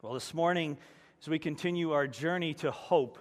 Well, 0.00 0.14
this 0.14 0.32
morning, 0.32 0.78
as 1.20 1.26
we 1.26 1.40
continue 1.40 1.90
our 1.90 2.06
journey 2.06 2.54
to 2.54 2.70
hope 2.70 3.18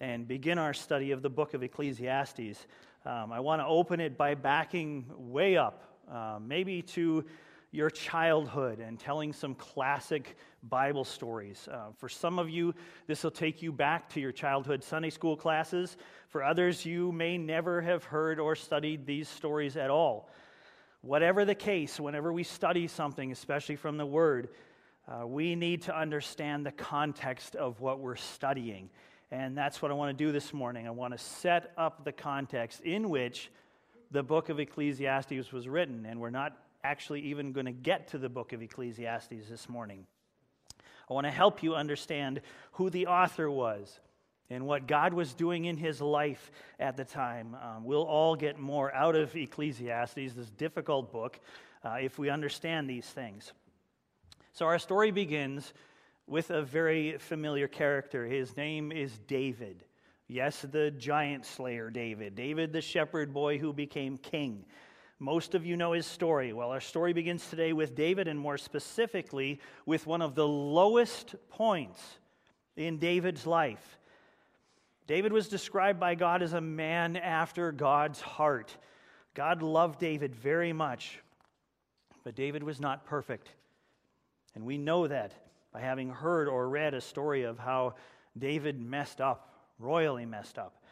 and 0.00 0.28
begin 0.28 0.58
our 0.58 0.72
study 0.72 1.10
of 1.10 1.22
the 1.22 1.28
book 1.28 1.54
of 1.54 1.64
Ecclesiastes, 1.64 2.68
um, 3.04 3.32
I 3.32 3.40
want 3.40 3.60
to 3.60 3.66
open 3.66 3.98
it 3.98 4.16
by 4.16 4.36
backing 4.36 5.06
way 5.18 5.56
up, 5.56 5.82
uh, 6.08 6.38
maybe 6.40 6.82
to 6.82 7.24
your 7.72 7.90
childhood 7.90 8.78
and 8.78 8.96
telling 8.96 9.32
some 9.32 9.56
classic 9.56 10.36
Bible 10.62 11.02
stories. 11.02 11.68
Uh, 11.68 11.86
for 11.98 12.08
some 12.08 12.38
of 12.38 12.48
you, 12.48 12.76
this 13.08 13.24
will 13.24 13.32
take 13.32 13.60
you 13.60 13.72
back 13.72 14.08
to 14.10 14.20
your 14.20 14.30
childhood 14.30 14.84
Sunday 14.84 15.10
school 15.10 15.36
classes. 15.36 15.96
For 16.28 16.44
others, 16.44 16.86
you 16.86 17.10
may 17.10 17.38
never 17.38 17.80
have 17.80 18.04
heard 18.04 18.38
or 18.38 18.54
studied 18.54 19.04
these 19.04 19.28
stories 19.28 19.76
at 19.76 19.90
all. 19.90 20.30
Whatever 21.00 21.44
the 21.44 21.56
case, 21.56 21.98
whenever 21.98 22.32
we 22.32 22.44
study 22.44 22.86
something, 22.86 23.32
especially 23.32 23.74
from 23.74 23.96
the 23.96 24.06
Word, 24.06 24.50
uh, 25.06 25.26
we 25.26 25.54
need 25.54 25.82
to 25.82 25.96
understand 25.96 26.64
the 26.64 26.72
context 26.72 27.54
of 27.54 27.80
what 27.80 27.98
we're 27.98 28.16
studying. 28.16 28.88
And 29.30 29.56
that's 29.56 29.82
what 29.82 29.90
I 29.90 29.94
want 29.94 30.16
to 30.16 30.24
do 30.24 30.32
this 30.32 30.52
morning. 30.54 30.86
I 30.86 30.90
want 30.90 31.12
to 31.12 31.18
set 31.18 31.72
up 31.76 32.04
the 32.04 32.12
context 32.12 32.80
in 32.80 33.10
which 33.10 33.50
the 34.10 34.22
book 34.22 34.48
of 34.48 34.60
Ecclesiastes 34.60 35.52
was 35.52 35.68
written. 35.68 36.06
And 36.06 36.20
we're 36.20 36.30
not 36.30 36.56
actually 36.82 37.20
even 37.22 37.52
going 37.52 37.66
to 37.66 37.72
get 37.72 38.08
to 38.08 38.18
the 38.18 38.28
book 38.28 38.52
of 38.52 38.62
Ecclesiastes 38.62 39.48
this 39.48 39.68
morning. 39.68 40.06
I 41.10 41.12
want 41.12 41.26
to 41.26 41.30
help 41.30 41.62
you 41.62 41.74
understand 41.74 42.40
who 42.72 42.88
the 42.88 43.08
author 43.08 43.50
was 43.50 44.00
and 44.48 44.66
what 44.66 44.86
God 44.86 45.12
was 45.12 45.34
doing 45.34 45.64
in 45.64 45.76
his 45.76 46.00
life 46.00 46.50
at 46.78 46.96
the 46.96 47.04
time. 47.04 47.56
Um, 47.62 47.84
we'll 47.84 48.04
all 48.04 48.36
get 48.36 48.58
more 48.58 48.94
out 48.94 49.16
of 49.16 49.34
Ecclesiastes, 49.34 50.14
this 50.14 50.50
difficult 50.50 51.12
book, 51.12 51.38
uh, 51.84 51.96
if 52.00 52.18
we 52.18 52.30
understand 52.30 52.88
these 52.88 53.06
things. 53.06 53.52
So 54.54 54.66
our 54.66 54.78
story 54.78 55.10
begins 55.10 55.74
with 56.28 56.50
a 56.50 56.62
very 56.62 57.18
familiar 57.18 57.66
character. 57.66 58.24
His 58.24 58.56
name 58.56 58.92
is 58.92 59.18
David. 59.26 59.82
Yes, 60.28 60.64
the 60.70 60.92
giant 60.92 61.44
slayer 61.44 61.90
David. 61.90 62.36
David, 62.36 62.72
the 62.72 62.80
shepherd 62.80 63.34
boy 63.34 63.58
who 63.58 63.72
became 63.72 64.16
king. 64.16 64.64
Most 65.18 65.56
of 65.56 65.66
you 65.66 65.76
know 65.76 65.90
his 65.90 66.06
story. 66.06 66.52
Well, 66.52 66.70
our 66.70 66.80
story 66.80 67.12
begins 67.12 67.44
today 67.50 67.72
with 67.72 67.96
David, 67.96 68.28
and 68.28 68.38
more 68.38 68.56
specifically, 68.56 69.58
with 69.86 70.06
one 70.06 70.22
of 70.22 70.36
the 70.36 70.46
lowest 70.46 71.34
points 71.48 72.00
in 72.76 72.98
David's 72.98 73.48
life. 73.48 73.98
David 75.08 75.32
was 75.32 75.48
described 75.48 75.98
by 75.98 76.14
God 76.14 76.42
as 76.44 76.52
a 76.52 76.60
man 76.60 77.16
after 77.16 77.72
God's 77.72 78.20
heart. 78.20 78.76
God 79.34 79.62
loved 79.62 79.98
David 79.98 80.32
very 80.32 80.72
much, 80.72 81.18
but 82.22 82.36
David 82.36 82.62
was 82.62 82.80
not 82.80 83.04
perfect. 83.04 83.50
And 84.54 84.64
we 84.64 84.78
know 84.78 85.06
that 85.06 85.32
by 85.72 85.80
having 85.80 86.10
heard 86.10 86.48
or 86.48 86.68
read 86.68 86.94
a 86.94 87.00
story 87.00 87.42
of 87.42 87.58
how 87.58 87.94
David 88.38 88.80
messed 88.80 89.20
up, 89.20 89.48
royally 89.78 90.26
messed 90.26 90.58
up. 90.58 90.82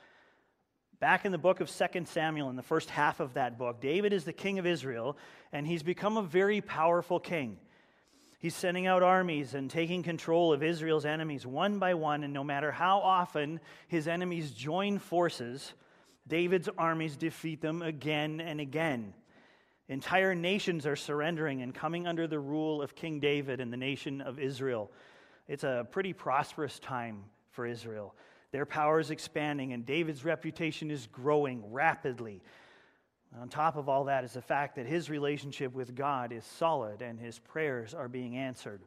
Back 0.99 1.25
in 1.25 1.33
the 1.33 1.39
book 1.39 1.61
of 1.61 1.71
2 1.71 2.05
Samuel, 2.05 2.51
in 2.51 2.57
the 2.57 2.63
first 2.63 2.91
half 2.91 3.21
of 3.21 3.35
that 3.35 3.59
book, 3.59 3.81
David 3.81 4.13
is 4.13 4.25
the 4.25 4.33
king 4.33 4.59
of 4.59 4.67
Israel, 4.67 5.17
and 5.53 5.67
he's 5.67 5.83
become 5.83 6.17
a 6.17 6.23
very 6.23 6.61
powerful 6.61 7.19
king. 7.19 7.59
He's 8.39 8.55
sending 8.55 8.89
out 8.89 9.05
armies 9.05 9.55
and 9.55 9.71
taking 9.71 10.03
control 10.03 10.53
of 10.53 10.65
Israel's 10.65 11.05
enemies 11.05 11.47
one 11.47 11.79
by 11.79 11.95
one, 11.95 12.25
and 12.25 12.33
no 12.33 12.43
matter 12.43 12.73
how 12.73 12.99
often 12.99 13.61
his 13.87 14.09
enemies 14.09 14.51
join 14.51 14.99
forces, 14.99 15.75
David's 16.27 16.69
armies 16.77 17.17
defeat 17.17 17.61
them 17.61 17.83
again 17.83 18.41
and 18.41 18.61
again. 18.61 19.15
Entire 19.89 20.35
nations 20.35 20.87
are 20.87 20.97
surrendering 20.97 21.63
and 21.63 21.75
coming 21.75 22.07
under 22.07 22.27
the 22.27 22.39
rule 22.39 22.81
of 22.81 22.95
King 22.95 23.21
David 23.21 23.61
and 23.61 23.73
the 23.73 23.77
nation 23.77 24.21
of 24.21 24.39
Israel. 24.39 24.91
It's 25.49 25.65
a 25.65 25.87
pretty 25.91 26.13
prosperous 26.13 26.79
time 26.79 27.25
for 27.51 27.67
Israel. 27.67 28.15
Their 28.53 28.67
power 28.67 29.01
is 29.01 29.11
expanding, 29.11 29.73
and 29.73 29.85
David's 29.85 30.25
reputation 30.25 30.91
is 30.91 31.07
growing 31.07 31.73
rapidly. 31.73 32.43
On 33.41 33.49
top 33.49 33.77
of 33.77 33.89
all 33.89 34.05
that 34.05 34.25
is 34.25 34.35
the 34.35 34.43
fact 34.43 34.77
that 34.77 34.87
his 34.87 35.09
relationship 35.09 35.73
with 35.73 35.95
God 35.95 36.33
is 36.33 36.45
solid 36.45 37.01
and 37.01 37.19
his 37.19 37.39
prayers 37.39 37.95
are 37.95 38.09
being 38.09 38.37
answered. 38.37 38.83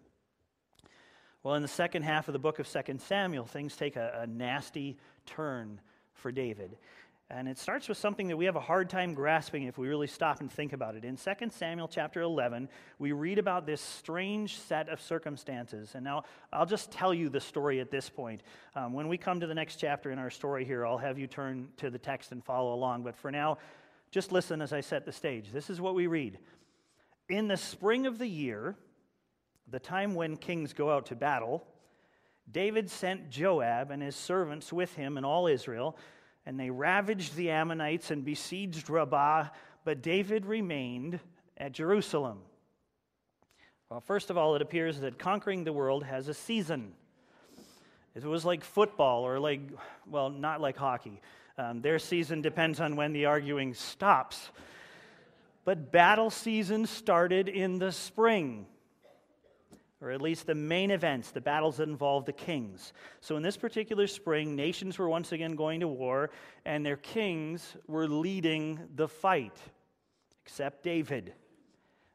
Well, 1.42 1.56
in 1.56 1.62
the 1.62 1.68
second 1.68 2.04
half 2.04 2.28
of 2.28 2.34
the 2.34 2.40
book 2.40 2.60
of 2.60 2.72
2 2.72 2.98
Samuel, 3.00 3.46
things 3.46 3.76
take 3.76 3.96
a, 3.96 4.22
a 4.22 4.28
nasty 4.28 4.98
turn 5.26 5.82
for 6.14 6.32
David. 6.32 6.78
And 7.32 7.48
it 7.48 7.58
starts 7.58 7.90
with 7.90 7.98
something 7.98 8.28
that 8.28 8.38
we 8.38 8.46
have 8.46 8.56
a 8.56 8.62
hard 8.62 8.88
time 8.88 9.16
grasping 9.16 9.64
if 9.64 9.80
we 9.80 9.88
really 9.88 10.06
stop 10.06 10.42
and 10.42 10.52
think 10.52 10.74
about 10.74 10.96
it. 10.96 11.04
In 11.04 11.18
2 11.18 11.32
Samuel 11.50 11.88
chapter 11.88 12.22
11, 12.22 12.70
we 13.00 13.14
read 13.14 13.40
about 13.40 13.66
this 13.66 13.82
strange 13.82 14.60
set 14.60 14.90
of 14.90 15.02
circumstances. 15.02 15.96
And 15.96 16.04
now 16.04 16.26
I'll 16.54 16.68
just 16.68 16.92
tell 16.92 17.16
you 17.16 17.30
the 17.30 17.40
story 17.40 17.80
at 17.80 17.90
this 17.90 18.10
point. 18.10 18.44
Um, 18.76 18.94
when 18.94 19.08
we 19.08 19.18
come 19.18 19.40
to 19.40 19.48
the 19.48 19.56
next 19.56 19.78
chapter 19.78 20.12
in 20.12 20.20
our 20.20 20.30
story 20.30 20.66
here, 20.66 20.86
I'll 20.86 21.00
have 21.00 21.18
you 21.18 21.26
turn 21.26 21.70
to 21.78 21.90
the 21.90 21.98
text 21.98 22.32
and 22.32 22.44
follow 22.44 22.76
along. 22.76 23.02
But 23.02 23.16
for 23.16 23.32
now, 23.32 23.58
just 24.12 24.32
listen 24.32 24.62
as 24.62 24.72
I 24.72 24.82
set 24.82 25.04
the 25.04 25.12
stage. 25.12 25.52
This 25.52 25.72
is 25.72 25.82
what 25.82 25.96
we 25.96 26.06
read. 26.06 26.38
In 27.28 27.48
the 27.48 27.58
spring 27.58 28.06
of 28.06 28.20
the 28.20 28.28
year, 28.28 28.76
the 29.68 29.80
time 29.80 30.14
when 30.14 30.38
kings 30.38 30.74
go 30.74 30.92
out 30.92 31.08
to 31.08 31.16
battle, 31.16 31.66
David 32.52 32.92
sent 32.92 33.32
Joab 33.32 33.90
and 33.90 34.04
his 34.04 34.16
servants 34.16 34.72
with 34.72 34.94
him 34.94 35.18
and 35.18 35.26
all 35.26 35.48
Israel 35.48 35.98
and 36.46 36.60
they 36.60 36.70
ravaged 36.70 37.36
the 37.36 37.50
Ammonites 37.50 38.12
and 38.12 38.24
besieged 38.24 38.90
Rabbah, 38.90 39.48
but 39.84 40.02
David 40.02 40.46
remained 40.46 41.20
at 41.58 41.72
Jerusalem. 41.72 42.40
Well, 43.90 44.02
first 44.02 44.30
of 44.30 44.38
all, 44.38 44.56
it 44.56 44.62
appears 44.62 45.00
that 45.02 45.18
conquering 45.18 45.64
the 45.64 45.74
world 45.74 46.04
has 46.04 46.28
a 46.28 46.34
season. 46.34 46.94
It 48.16 48.24
was 48.24 48.46
like 48.46 48.64
football 48.64 49.26
or 49.26 49.40
like, 49.40 49.62
well, 50.10 50.30
not 50.30 50.62
like 50.62 50.78
hockey, 50.78 51.22
um, 51.58 51.82
their 51.82 52.00
season 52.00 52.42
depends 52.42 52.80
on 52.80 52.96
when 52.96 53.14
the 53.14 53.26
arguing 53.26 53.74
stops. 53.74 54.50
But 55.64 55.92
battle 55.92 56.30
season 56.30 56.86
started 56.86 57.50
in 57.50 57.80
the 57.80 57.92
spring 57.92 58.68
or 60.06 60.12
at 60.12 60.22
least 60.22 60.46
the 60.46 60.54
main 60.54 60.92
events, 60.92 61.32
the 61.32 61.42
battles 61.42 61.78
that 61.78 61.90
involved 61.90 62.28
the 62.28 62.34
kings. 62.34 62.94
So, 63.22 63.38
in 63.38 63.44
this 63.44 63.58
particular 63.58 64.06
spring, 64.06 64.56
nations 64.56 65.00
were 65.00 65.10
once 65.10 65.32
again 65.32 65.56
going 65.56 65.80
to 65.80 65.88
war, 65.88 66.30
and 66.64 66.86
their 66.86 66.98
kings 66.98 67.76
were 67.88 68.08
leading 68.08 68.80
the 68.96 69.08
fight, 69.08 69.58
except 70.46 70.84
David. 70.84 71.34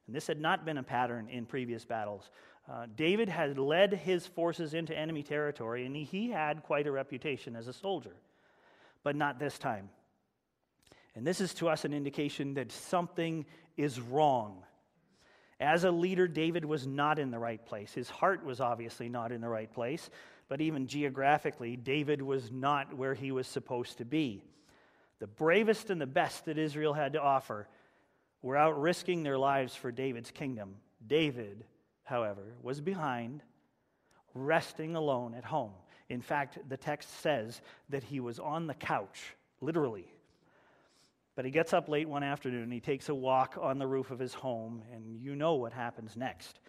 And 0.06 0.15
this 0.15 0.28
had 0.28 0.41
not 0.41 0.65
been 0.65 0.78
a 0.78 0.84
pattern 0.84 1.28
in 1.28 1.47
previous 1.47 1.84
battles. 1.84 2.31
Uh, 2.71 2.87
David 2.95 3.28
had 3.28 3.59
led 3.59 3.93
his 3.93 4.25
forces 4.25 4.72
into 4.72 4.97
enemy 4.97 5.25
territory, 5.25 5.84
and 5.84 5.97
he 5.97 6.31
had 6.31 6.62
quite 6.62 6.87
a 6.87 6.93
reputation 6.93 7.57
as 7.57 7.67
a 7.67 7.72
soldier, 7.72 8.15
but 9.03 9.17
not 9.17 9.41
this 9.41 9.59
time. 9.59 9.91
And 11.17 11.27
this 11.27 11.41
is 11.41 11.55
to 11.55 11.69
us 11.69 11.84
an 11.84 11.93
indication 11.93 12.55
that 12.55 12.71
something 12.71 13.45
is 13.77 14.01
wrong 14.01 14.62
as 15.60 15.84
a 15.84 15.91
leader, 15.91 16.26
David 16.26 16.65
was 16.65 16.87
not 16.87 17.19
in 17.19 17.31
the 17.31 17.38
right 17.38 17.65
place. 17.65 17.93
His 17.93 18.09
heart 18.09 18.44
was 18.44 18.60
obviously 18.60 19.10
not 19.10 19.31
in 19.31 19.43
the 19.43 19.48
right 19.48 19.71
place, 19.71 20.09
but 20.48 20.62
even 20.62 20.87
geographically, 20.87 21.76
David 21.76 22.22
was 22.22 22.50
not 22.50 22.97
where 22.97 23.15
he 23.15 23.31
was 23.31 23.47
supposed 23.47 23.98
to 23.98 24.06
be. 24.06 24.43
The 25.19 25.26
bravest 25.26 25.91
and 25.91 26.00
the 26.00 26.06
best 26.06 26.47
that 26.47 26.56
Israel 26.56 26.94
had 26.94 27.12
to 27.12 27.21
offer 27.21 27.69
were 28.41 28.56
out 28.56 28.81
risking 28.81 29.22
their 29.22 29.37
lives 29.37 29.76
for 29.76 29.93
David's 29.93 30.31
kingdom. 30.31 30.76
David, 31.06 31.65
however, 32.04 32.54
was 32.62 32.81
behind, 32.81 33.42
resting 34.34 34.97
alone 34.97 35.34
at 35.34 35.44
home. 35.44 35.72
In 36.09 36.22
fact, 36.22 36.59
the 36.71 36.77
text 36.78 37.21
says 37.21 37.60
that 37.91 38.03
he 38.03 38.19
was 38.19 38.38
on 38.38 38.66
the 38.66 38.75
couch, 38.75 39.37
literally, 39.60 40.06
but 41.41 41.47
he 41.47 41.51
gets 41.51 41.73
up 41.73 41.89
late 41.89 42.06
one 42.06 42.23
afternoon, 42.23 42.65
and 42.65 42.73
he 42.75 42.81
takes 42.81 43.09
a 43.09 43.15
walk 43.15 43.56
on 43.59 43.78
the 43.78 43.87
roof 43.87 44.11
of 44.11 44.19
his 44.19 44.34
home, 44.34 44.83
and 44.93 45.19
you 45.23 45.34
know 45.34 45.55
what 45.55 45.73
happens 45.73 46.15
next. 46.15 46.61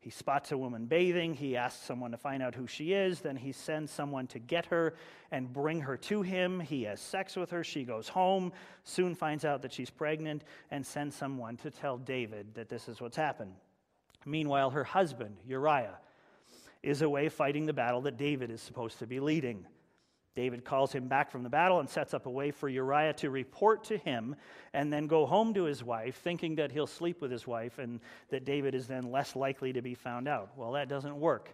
He 0.00 0.10
spots 0.10 0.50
a 0.50 0.58
woman 0.58 0.86
bathing, 0.86 1.32
he 1.32 1.56
asks 1.56 1.86
someone 1.86 2.10
to 2.10 2.16
find 2.16 2.42
out 2.42 2.52
who 2.52 2.66
she 2.66 2.92
is, 2.92 3.20
then 3.20 3.36
he 3.36 3.52
sends 3.52 3.92
someone 3.92 4.26
to 4.26 4.40
get 4.40 4.66
her 4.66 4.94
and 5.30 5.52
bring 5.52 5.82
her 5.82 5.96
to 5.98 6.22
him. 6.22 6.58
He 6.58 6.82
has 6.82 7.00
sex 7.00 7.36
with 7.36 7.52
her, 7.52 7.62
she 7.62 7.84
goes 7.84 8.08
home, 8.08 8.52
soon 8.82 9.14
finds 9.14 9.44
out 9.44 9.62
that 9.62 9.72
she's 9.72 9.90
pregnant, 9.90 10.42
and 10.72 10.84
sends 10.84 11.14
someone 11.14 11.56
to 11.58 11.70
tell 11.70 11.96
David 11.96 12.52
that 12.54 12.68
this 12.68 12.88
is 12.88 13.00
what's 13.00 13.16
happened. 13.16 13.54
Meanwhile, 14.24 14.70
her 14.70 14.82
husband, 14.82 15.36
Uriah, 15.46 15.98
is 16.82 17.00
away 17.00 17.28
fighting 17.28 17.66
the 17.66 17.72
battle 17.72 18.00
that 18.00 18.16
David 18.16 18.50
is 18.50 18.60
supposed 18.60 18.98
to 18.98 19.06
be 19.06 19.20
leading. 19.20 19.66
David 20.36 20.66
calls 20.66 20.92
him 20.92 21.08
back 21.08 21.30
from 21.30 21.42
the 21.42 21.48
battle 21.48 21.80
and 21.80 21.88
sets 21.88 22.12
up 22.12 22.26
a 22.26 22.30
way 22.30 22.50
for 22.50 22.68
Uriah 22.68 23.14
to 23.14 23.30
report 23.30 23.84
to 23.84 23.96
him 23.96 24.36
and 24.74 24.92
then 24.92 25.06
go 25.06 25.24
home 25.24 25.54
to 25.54 25.64
his 25.64 25.82
wife, 25.82 26.16
thinking 26.16 26.56
that 26.56 26.70
he'll 26.70 26.86
sleep 26.86 27.22
with 27.22 27.30
his 27.30 27.46
wife 27.46 27.78
and 27.78 28.00
that 28.28 28.44
David 28.44 28.74
is 28.74 28.86
then 28.86 29.10
less 29.10 29.34
likely 29.34 29.72
to 29.72 29.80
be 29.80 29.94
found 29.94 30.28
out. 30.28 30.50
Well, 30.54 30.72
that 30.72 30.90
doesn't 30.90 31.18
work. 31.18 31.48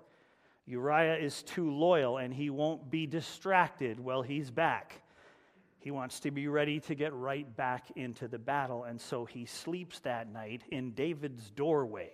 Uriah 0.66 1.16
is 1.16 1.44
too 1.44 1.70
loyal 1.70 2.18
and 2.18 2.34
he 2.34 2.50
won't 2.50 2.90
be 2.90 3.06
distracted 3.06 4.00
while 4.00 4.22
he's 4.22 4.50
back. 4.50 5.00
He 5.78 5.92
wants 5.92 6.18
to 6.20 6.32
be 6.32 6.48
ready 6.48 6.80
to 6.80 6.94
get 6.96 7.12
right 7.12 7.56
back 7.56 7.90
into 7.96 8.28
the 8.28 8.38
battle, 8.38 8.84
and 8.84 9.00
so 9.00 9.24
he 9.24 9.46
sleeps 9.46 9.98
that 10.00 10.32
night 10.32 10.62
in 10.70 10.92
David's 10.92 11.50
doorway. 11.50 12.10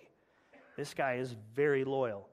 This 0.75 0.95
guy 0.95 1.15
is 1.15 1.35
very 1.53 1.83
loyal. 1.83 2.27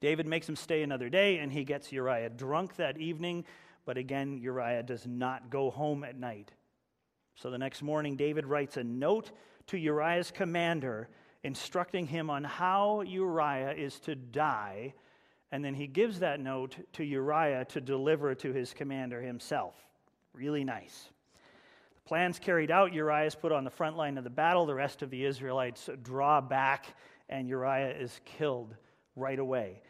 David 0.00 0.26
makes 0.26 0.48
him 0.48 0.56
stay 0.56 0.82
another 0.82 1.08
day, 1.08 1.38
and 1.38 1.52
he 1.52 1.64
gets 1.64 1.92
Uriah 1.92 2.30
drunk 2.30 2.76
that 2.76 2.98
evening, 2.98 3.44
but 3.84 3.98
again, 3.98 4.38
Uriah 4.38 4.82
does 4.82 5.06
not 5.06 5.50
go 5.50 5.70
home 5.70 6.04
at 6.04 6.18
night. 6.18 6.52
So 7.34 7.50
the 7.50 7.58
next 7.58 7.82
morning, 7.82 8.16
David 8.16 8.46
writes 8.46 8.76
a 8.76 8.84
note 8.84 9.32
to 9.68 9.78
Uriah's 9.78 10.30
commander 10.30 11.08
instructing 11.42 12.06
him 12.06 12.28
on 12.30 12.44
how 12.44 13.02
Uriah 13.02 13.72
is 13.72 13.98
to 14.00 14.14
die, 14.14 14.94
and 15.52 15.64
then 15.64 15.74
he 15.74 15.86
gives 15.86 16.20
that 16.20 16.40
note 16.40 16.76
to 16.94 17.04
Uriah 17.04 17.64
to 17.66 17.80
deliver 17.80 18.34
to 18.34 18.52
his 18.52 18.72
commander 18.72 19.20
himself. 19.20 19.74
Really 20.32 20.64
nice. 20.64 21.10
The 21.94 22.08
plan's 22.08 22.38
carried 22.38 22.70
out. 22.70 22.92
Uriah 22.92 23.26
is 23.26 23.34
put 23.34 23.52
on 23.52 23.64
the 23.64 23.70
front 23.70 23.96
line 23.96 24.16
of 24.16 24.24
the 24.24 24.30
battle. 24.30 24.66
The 24.66 24.74
rest 24.74 25.02
of 25.02 25.10
the 25.10 25.24
Israelites 25.24 25.88
draw 26.02 26.40
back, 26.40 26.94
and 27.28 27.48
Uriah 27.48 27.96
is 27.98 28.20
killed 28.24 28.74
right 29.16 29.38
away. 29.38 29.82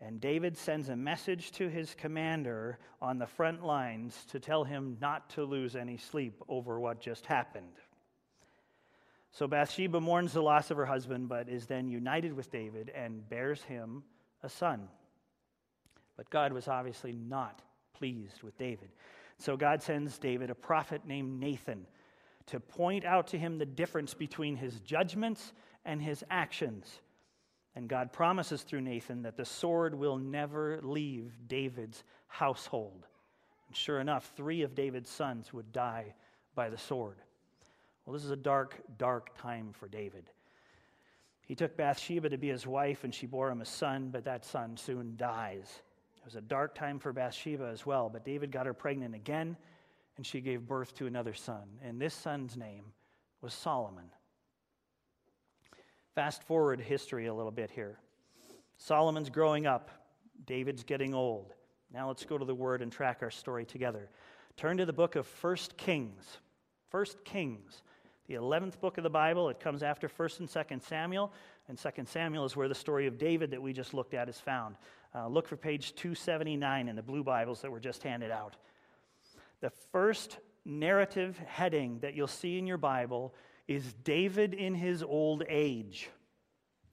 And 0.00 0.20
David 0.20 0.58
sends 0.58 0.88
a 0.88 0.96
message 0.96 1.52
to 1.52 1.68
his 1.68 1.94
commander 1.94 2.78
on 3.00 3.18
the 3.18 3.26
front 3.26 3.64
lines 3.64 4.26
to 4.30 4.38
tell 4.38 4.62
him 4.62 4.98
not 5.00 5.30
to 5.30 5.44
lose 5.44 5.74
any 5.74 5.96
sleep 5.96 6.42
over 6.48 6.78
what 6.78 7.00
just 7.00 7.24
happened. 7.24 7.80
So 9.32 9.46
Bathsheba 9.46 10.00
mourns 10.00 10.32
the 10.32 10.42
loss 10.42 10.70
of 10.70 10.76
her 10.76 10.86
husband, 10.86 11.28
but 11.28 11.48
is 11.48 11.66
then 11.66 11.88
united 11.88 12.34
with 12.34 12.50
David 12.50 12.90
and 12.94 13.26
bears 13.28 13.62
him 13.62 14.02
a 14.42 14.48
son. 14.48 14.88
But 16.16 16.30
God 16.30 16.52
was 16.52 16.68
obviously 16.68 17.12
not 17.12 17.62
pleased 17.94 18.42
with 18.42 18.56
David. 18.58 18.88
So 19.38 19.56
God 19.56 19.82
sends 19.82 20.18
David 20.18 20.50
a 20.50 20.54
prophet 20.54 21.02
named 21.06 21.38
Nathan 21.40 21.86
to 22.46 22.60
point 22.60 23.04
out 23.04 23.26
to 23.28 23.38
him 23.38 23.58
the 23.58 23.66
difference 23.66 24.14
between 24.14 24.56
his 24.56 24.80
judgments 24.80 25.52
and 25.84 26.00
his 26.00 26.24
actions. 26.30 27.00
And 27.76 27.88
God 27.88 28.10
promises 28.10 28.62
through 28.62 28.80
Nathan 28.80 29.22
that 29.22 29.36
the 29.36 29.44
sword 29.44 29.94
will 29.94 30.16
never 30.16 30.80
leave 30.82 31.32
David's 31.46 32.02
household. 32.26 33.06
And 33.68 33.76
sure 33.76 34.00
enough, 34.00 34.32
three 34.34 34.62
of 34.62 34.74
David's 34.74 35.10
sons 35.10 35.52
would 35.52 35.72
die 35.72 36.14
by 36.54 36.70
the 36.70 36.78
sword. 36.78 37.18
Well, 38.04 38.14
this 38.14 38.24
is 38.24 38.30
a 38.30 38.36
dark, 38.36 38.80
dark 38.96 39.36
time 39.38 39.74
for 39.78 39.88
David. 39.88 40.24
He 41.42 41.54
took 41.54 41.76
Bathsheba 41.76 42.30
to 42.30 42.38
be 42.38 42.48
his 42.48 42.66
wife, 42.66 43.04
and 43.04 43.14
she 43.14 43.26
bore 43.26 43.50
him 43.50 43.60
a 43.60 43.66
son, 43.66 44.08
but 44.10 44.24
that 44.24 44.44
son 44.44 44.76
soon 44.76 45.14
dies. 45.16 45.82
It 46.16 46.24
was 46.24 46.34
a 46.34 46.40
dark 46.40 46.74
time 46.74 46.98
for 46.98 47.12
Bathsheba 47.12 47.66
as 47.66 47.84
well, 47.84 48.08
but 48.08 48.24
David 48.24 48.50
got 48.50 48.66
her 48.66 48.74
pregnant 48.74 49.14
again, 49.14 49.56
and 50.16 50.26
she 50.26 50.40
gave 50.40 50.66
birth 50.66 50.94
to 50.94 51.06
another 51.06 51.34
son. 51.34 51.68
And 51.84 52.00
this 52.00 52.14
son's 52.14 52.56
name 52.56 52.84
was 53.42 53.52
Solomon. 53.52 54.10
Fast 56.16 56.42
forward 56.44 56.80
history 56.80 57.26
a 57.26 57.34
little 57.34 57.52
bit 57.52 57.70
here. 57.70 57.98
Solomon's 58.78 59.28
growing 59.28 59.66
up, 59.66 59.90
David's 60.46 60.82
getting 60.82 61.12
old. 61.12 61.52
Now 61.92 62.08
let's 62.08 62.24
go 62.24 62.38
to 62.38 62.44
the 62.46 62.54
word 62.54 62.80
and 62.80 62.90
track 62.90 63.18
our 63.20 63.30
story 63.30 63.66
together. 63.66 64.08
Turn 64.56 64.78
to 64.78 64.86
the 64.86 64.94
book 64.94 65.14
of 65.14 65.26
First 65.26 65.76
Kings. 65.76 66.38
First 66.88 67.22
Kings, 67.26 67.82
the 68.28 68.34
11th 68.34 68.80
book 68.80 68.96
of 68.96 69.04
the 69.04 69.10
Bible. 69.10 69.50
It 69.50 69.60
comes 69.60 69.82
after 69.82 70.08
1st 70.08 70.40
and 70.40 70.48
2nd 70.48 70.82
Samuel, 70.82 71.34
and 71.68 71.76
2nd 71.76 72.08
Samuel 72.08 72.46
is 72.46 72.56
where 72.56 72.68
the 72.68 72.74
story 72.74 73.06
of 73.06 73.18
David 73.18 73.50
that 73.50 73.60
we 73.60 73.74
just 73.74 73.92
looked 73.92 74.14
at 74.14 74.26
is 74.26 74.40
found. 74.40 74.76
Uh, 75.14 75.28
look 75.28 75.46
for 75.46 75.58
page 75.58 75.94
279 75.96 76.88
in 76.88 76.96
the 76.96 77.02
blue 77.02 77.24
Bibles 77.24 77.60
that 77.60 77.70
were 77.70 77.78
just 77.78 78.02
handed 78.02 78.30
out. 78.30 78.56
The 79.60 79.70
first 79.92 80.38
narrative 80.64 81.38
heading 81.46 81.98
that 81.98 82.14
you'll 82.14 82.26
see 82.26 82.56
in 82.56 82.66
your 82.66 82.78
Bible 82.78 83.34
is 83.68 83.94
David 84.04 84.54
in 84.54 84.74
his 84.74 85.02
old 85.02 85.42
age. 85.48 86.08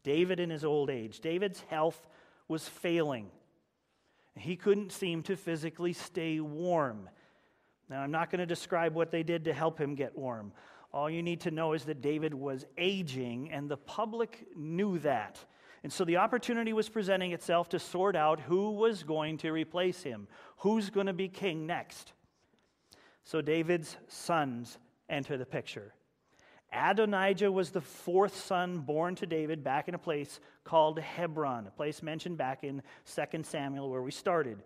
David 0.03 0.39
in 0.39 0.49
his 0.49 0.63
old 0.63 0.89
age. 0.89 1.19
David's 1.19 1.61
health 1.69 2.07
was 2.47 2.67
failing. 2.67 3.29
He 4.35 4.55
couldn't 4.55 4.91
seem 4.91 5.23
to 5.23 5.35
physically 5.35 5.93
stay 5.93 6.39
warm. 6.39 7.09
Now, 7.89 8.01
I'm 8.01 8.11
not 8.11 8.31
going 8.31 8.39
to 8.39 8.45
describe 8.45 8.93
what 8.95 9.11
they 9.11 9.23
did 9.23 9.45
to 9.45 9.53
help 9.53 9.79
him 9.79 9.95
get 9.95 10.17
warm. 10.17 10.51
All 10.91 11.09
you 11.09 11.23
need 11.23 11.41
to 11.41 11.51
know 11.51 11.73
is 11.73 11.85
that 11.85 12.01
David 12.01 12.33
was 12.33 12.65
aging, 12.77 13.51
and 13.51 13.69
the 13.69 13.77
public 13.77 14.45
knew 14.55 14.99
that. 14.99 15.39
And 15.83 15.91
so 15.91 16.05
the 16.05 16.17
opportunity 16.17 16.71
was 16.71 16.87
presenting 16.87 17.31
itself 17.33 17.69
to 17.69 17.79
sort 17.79 18.15
out 18.15 18.39
who 18.39 18.71
was 18.71 19.03
going 19.03 19.37
to 19.39 19.51
replace 19.51 20.01
him, 20.01 20.27
who's 20.57 20.89
going 20.89 21.07
to 21.07 21.13
be 21.13 21.27
king 21.27 21.67
next. 21.67 22.13
So 23.23 23.41
David's 23.41 23.97
sons 24.07 24.77
enter 25.09 25.37
the 25.37 25.45
picture. 25.45 25.93
Adonijah 26.73 27.51
was 27.51 27.69
the 27.69 27.81
fourth 27.81 28.35
son 28.35 28.79
born 28.79 29.15
to 29.15 29.25
David 29.25 29.63
back 29.63 29.87
in 29.87 29.95
a 29.95 29.99
place 29.99 30.39
called 30.63 30.99
Hebron, 30.99 31.67
a 31.67 31.71
place 31.71 32.01
mentioned 32.01 32.37
back 32.37 32.63
in 32.63 32.81
2 33.15 33.43
Samuel 33.43 33.89
where 33.89 34.01
we 34.01 34.11
started. 34.11 34.63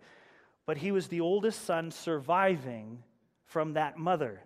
But 0.66 0.78
he 0.78 0.92
was 0.92 1.08
the 1.08 1.20
oldest 1.20 1.64
son 1.64 1.90
surviving 1.90 3.02
from 3.46 3.74
that 3.74 3.98
mother. 3.98 4.42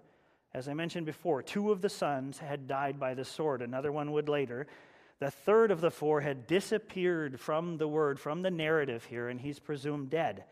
As 0.55 0.69
I 0.69 0.75
mentioned 0.75 1.06
before, 1.06 1.43
two 1.43 1.70
of 1.70 1.81
the 1.81 1.88
sons 1.88 2.38
had 2.38 2.69
died 2.69 3.00
by 3.00 3.14
the 3.14 3.25
sword, 3.25 3.62
another 3.62 3.91
one 3.91 4.12
would 4.12 4.29
later. 4.29 4.67
The 5.19 5.31
third 5.31 5.70
of 5.70 5.81
the 5.81 5.91
four 5.91 6.20
had 6.20 6.47
disappeared 6.47 7.41
from 7.41 7.79
the 7.79 7.88
word, 7.88 8.20
from 8.20 8.43
the 8.43 8.50
narrative 8.50 9.05
here, 9.05 9.29
and 9.29 9.41
he's 9.41 9.58
presumed 9.58 10.11
dead. 10.11 10.44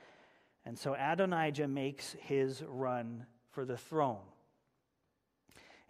And 0.64 0.78
so 0.78 0.94
Adonijah 0.94 1.68
makes 1.68 2.16
his 2.20 2.62
run 2.66 3.26
for 3.50 3.64
the 3.64 3.76
throne. 3.76 4.22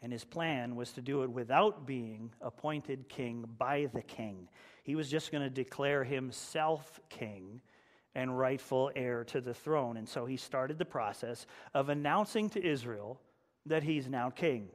And 0.02 0.12
his 0.12 0.24
plan 0.24 0.76
was 0.76 0.92
to 0.92 1.02
do 1.02 1.22
it 1.22 1.30
without 1.30 1.86
being 1.86 2.30
appointed 2.40 3.08
king 3.08 3.44
by 3.58 3.88
the 3.92 4.02
king. 4.02 4.48
He 4.82 4.94
was 4.94 5.10
just 5.10 5.30
going 5.30 5.42
to 5.42 5.50
declare 5.50 6.04
himself 6.04 7.00
king 7.10 7.60
and 8.14 8.38
rightful 8.38 8.90
heir 8.96 9.24
to 9.24 9.40
the 9.40 9.54
throne. 9.54 9.96
And 9.96 10.08
so 10.08 10.24
he 10.24 10.36
started 10.36 10.78
the 10.78 10.84
process 10.84 11.46
of 11.74 11.90
announcing 11.90 12.48
to 12.50 12.64
Israel 12.64 13.20
that 13.66 13.82
he's 13.82 14.08
now 14.08 14.30
king. 14.30 14.68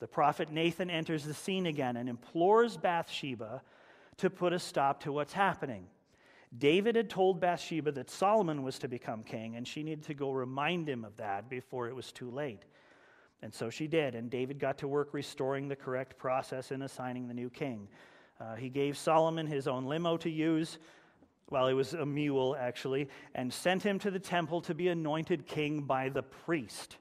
The 0.00 0.08
prophet 0.08 0.50
Nathan 0.50 0.90
enters 0.90 1.24
the 1.24 1.34
scene 1.34 1.66
again 1.66 1.96
and 1.96 2.08
implores 2.08 2.76
Bathsheba 2.76 3.62
to 4.18 4.30
put 4.30 4.52
a 4.52 4.58
stop 4.58 5.00
to 5.02 5.12
what's 5.12 5.32
happening. 5.32 5.86
David 6.56 6.96
had 6.96 7.10
told 7.10 7.40
Bathsheba 7.40 7.92
that 7.92 8.10
Solomon 8.10 8.62
was 8.62 8.78
to 8.78 8.88
become 8.88 9.22
king, 9.22 9.56
and 9.56 9.68
she 9.68 9.82
needed 9.82 10.04
to 10.04 10.14
go 10.14 10.30
remind 10.32 10.88
him 10.88 11.04
of 11.04 11.16
that 11.16 11.50
before 11.50 11.88
it 11.88 11.94
was 11.94 12.10
too 12.10 12.30
late. 12.30 12.64
And 13.42 13.54
so 13.54 13.70
she 13.70 13.86
did, 13.86 14.14
and 14.14 14.30
David 14.30 14.58
got 14.58 14.78
to 14.78 14.88
work 14.88 15.14
restoring 15.14 15.68
the 15.68 15.76
correct 15.76 16.18
process 16.18 16.72
in 16.72 16.82
assigning 16.82 17.28
the 17.28 17.34
new 17.34 17.50
king. 17.50 17.88
Uh, 18.40 18.56
he 18.56 18.68
gave 18.68 18.96
Solomon 18.96 19.46
his 19.46 19.68
own 19.68 19.86
limo 19.86 20.16
to 20.18 20.30
use, 20.30 20.78
well, 21.50 21.68
it 21.68 21.72
was 21.72 21.94
a 21.94 22.04
mule 22.04 22.56
actually, 22.58 23.08
and 23.34 23.52
sent 23.52 23.82
him 23.82 23.98
to 24.00 24.10
the 24.10 24.18
temple 24.18 24.60
to 24.62 24.74
be 24.74 24.88
anointed 24.88 25.46
king 25.46 25.82
by 25.82 26.08
the 26.08 26.22
priest. 26.22 26.96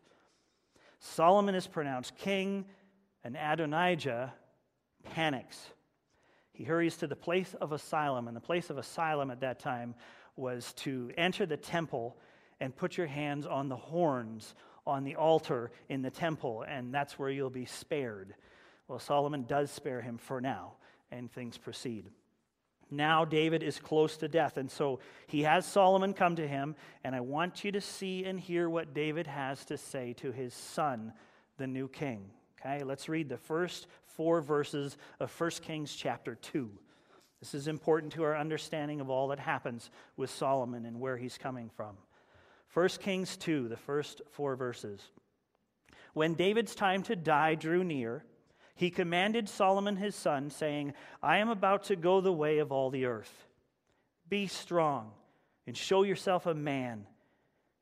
Solomon 0.99 1.55
is 1.55 1.67
pronounced 1.67 2.15
king, 2.17 2.65
and 3.23 3.35
Adonijah 3.35 4.33
panics. 5.03 5.71
He 6.53 6.63
hurries 6.63 6.97
to 6.97 7.07
the 7.07 7.15
place 7.15 7.53
of 7.59 7.71
asylum, 7.71 8.27
and 8.27 8.35
the 8.35 8.41
place 8.41 8.69
of 8.69 8.77
asylum 8.77 9.31
at 9.31 9.41
that 9.41 9.59
time 9.59 9.95
was 10.35 10.73
to 10.73 11.11
enter 11.17 11.45
the 11.45 11.57
temple 11.57 12.17
and 12.59 12.75
put 12.75 12.97
your 12.97 13.07
hands 13.07 13.45
on 13.45 13.69
the 13.69 13.75
horns 13.75 14.55
on 14.87 15.03
the 15.03 15.15
altar 15.15 15.71
in 15.89 16.01
the 16.01 16.09
temple, 16.09 16.63
and 16.67 16.93
that's 16.93 17.19
where 17.19 17.29
you'll 17.29 17.49
be 17.49 17.65
spared. 17.65 18.33
Well, 18.87 18.99
Solomon 18.99 19.43
does 19.43 19.69
spare 19.69 20.01
him 20.01 20.17
for 20.17 20.41
now, 20.41 20.73
and 21.11 21.31
things 21.31 21.57
proceed. 21.57 22.09
Now, 22.89 23.25
David 23.25 23.63
is 23.63 23.79
close 23.79 24.15
to 24.17 24.29
death, 24.29 24.57
and 24.57 24.71
so 24.71 24.99
he 25.27 25.43
has 25.43 25.65
Solomon 25.65 26.13
come 26.13 26.37
to 26.37 26.47
him, 26.47 26.75
and 27.03 27.13
I 27.13 27.19
want 27.19 27.65
you 27.65 27.71
to 27.73 27.81
see 27.81 28.23
and 28.23 28.39
hear 28.39 28.69
what 28.69 28.93
David 28.93 29.27
has 29.27 29.65
to 29.65 29.77
say 29.77 30.13
to 30.13 30.31
his 30.31 30.53
son, 30.53 31.11
the 31.57 31.67
new 31.67 31.89
king. 31.89 32.31
Okay, 32.59 32.83
let's 32.83 33.09
read 33.09 33.27
the 33.27 33.37
first 33.37 33.87
four 34.05 34.41
verses 34.41 34.97
of 35.19 35.29
1 35.39 35.49
Kings 35.61 35.93
chapter 35.93 36.35
2. 36.35 36.71
This 37.39 37.53
is 37.53 37.67
important 37.67 38.13
to 38.13 38.23
our 38.23 38.35
understanding 38.35 38.99
of 38.99 39.09
all 39.09 39.27
that 39.27 39.39
happens 39.39 39.91
with 40.15 40.29
Solomon 40.29 40.85
and 40.85 40.99
where 40.99 41.17
he's 41.17 41.37
coming 41.37 41.69
from. 41.75 41.97
1 42.73 42.89
Kings 42.99 43.37
2, 43.37 43.67
the 43.67 43.77
first 43.77 44.21
four 44.31 44.55
verses. 44.55 45.01
When 46.13 46.33
David's 46.33 46.75
time 46.75 47.03
to 47.03 47.15
die 47.15 47.55
drew 47.55 47.83
near, 47.83 48.23
he 48.75 48.91
commanded 48.91 49.49
Solomon 49.49 49.95
his 49.95 50.15
son, 50.15 50.49
saying, 50.49 50.93
I 51.21 51.37
am 51.37 51.49
about 51.49 51.85
to 51.85 51.95
go 51.95 52.21
the 52.21 52.33
way 52.33 52.59
of 52.59 52.71
all 52.71 52.89
the 52.89 53.05
earth. 53.05 53.47
Be 54.29 54.47
strong 54.47 55.11
and 55.65 55.75
show 55.75 56.03
yourself 56.03 56.45
a 56.45 56.53
man, 56.53 57.07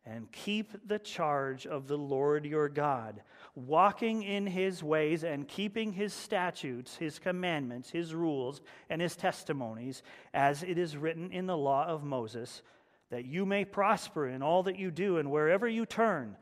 and 0.06 0.32
keep 0.32 0.72
the 0.88 1.00
charge 1.00 1.66
of 1.66 1.88
the 1.88 1.98
Lord 1.98 2.46
your 2.46 2.70
God, 2.70 3.22
walking 3.56 4.24
in 4.24 4.48
his 4.48 4.84
ways 4.84 5.24
and 5.24 5.48
keeping 5.48 5.92
his 5.94 6.14
statutes, 6.14 6.96
his 6.96 7.20
commandments, 7.20 7.90
his 7.90 8.14
rules, 8.14 8.62
and 8.90 9.02
his 9.02 9.16
testimonies, 9.16 10.04
as 10.34 10.64
it 10.64 10.78
is 10.78 10.96
written 10.96 11.32
in 11.32 11.48
the 11.48 11.58
law 11.58 11.86
of 11.86 12.04
Moses 12.04 12.62
that 13.10 13.26
you 13.26 13.46
may 13.46 13.66
prosper 13.66 14.28
in 14.28 14.42
all 14.42 14.64
that 14.64 14.80
you 14.80 14.92
do 14.92 15.18
and 15.18 15.32
wherever 15.32 15.68
you 15.68 15.86
turn, 15.86 16.36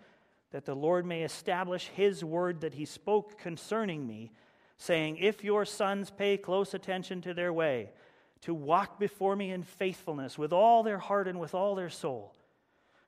that 0.51 0.65
the 0.65 0.75
Lord 0.75 1.05
may 1.05 1.23
establish 1.23 1.87
his 1.87 2.23
word 2.23 2.61
that 2.61 2.73
he 2.73 2.85
spoke 2.85 3.37
concerning 3.39 4.05
me, 4.05 4.31
saying, 4.77 5.17
If 5.17 5.43
your 5.43 5.65
sons 5.65 6.09
pay 6.09 6.37
close 6.37 6.73
attention 6.73 7.21
to 7.21 7.33
their 7.33 7.51
way, 7.51 7.89
to 8.41 8.53
walk 8.53 8.99
before 8.99 9.35
me 9.35 9.51
in 9.51 9.63
faithfulness 9.63 10.37
with 10.37 10.53
all 10.53 10.83
their 10.83 10.97
heart 10.97 11.27
and 11.27 11.39
with 11.39 11.55
all 11.55 11.75
their 11.75 11.89
soul, 11.89 12.35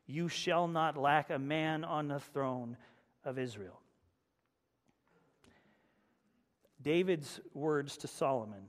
you 0.07 0.27
shall 0.27 0.67
not 0.67 0.97
lack 0.97 1.29
a 1.29 1.39
man 1.39 1.83
on 1.83 2.07
the 2.07 2.19
throne 2.19 2.77
of 3.23 3.37
Israel. 3.37 3.79
David's 6.81 7.39
words 7.53 7.97
to 7.97 8.07
Solomon 8.07 8.67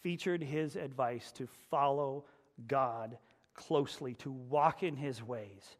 featured 0.00 0.42
his 0.42 0.76
advice 0.76 1.32
to 1.32 1.46
follow 1.70 2.24
God 2.66 3.18
closely, 3.56 4.14
to 4.14 4.30
walk 4.30 4.82
in 4.82 4.96
his 4.96 5.22
ways. 5.22 5.76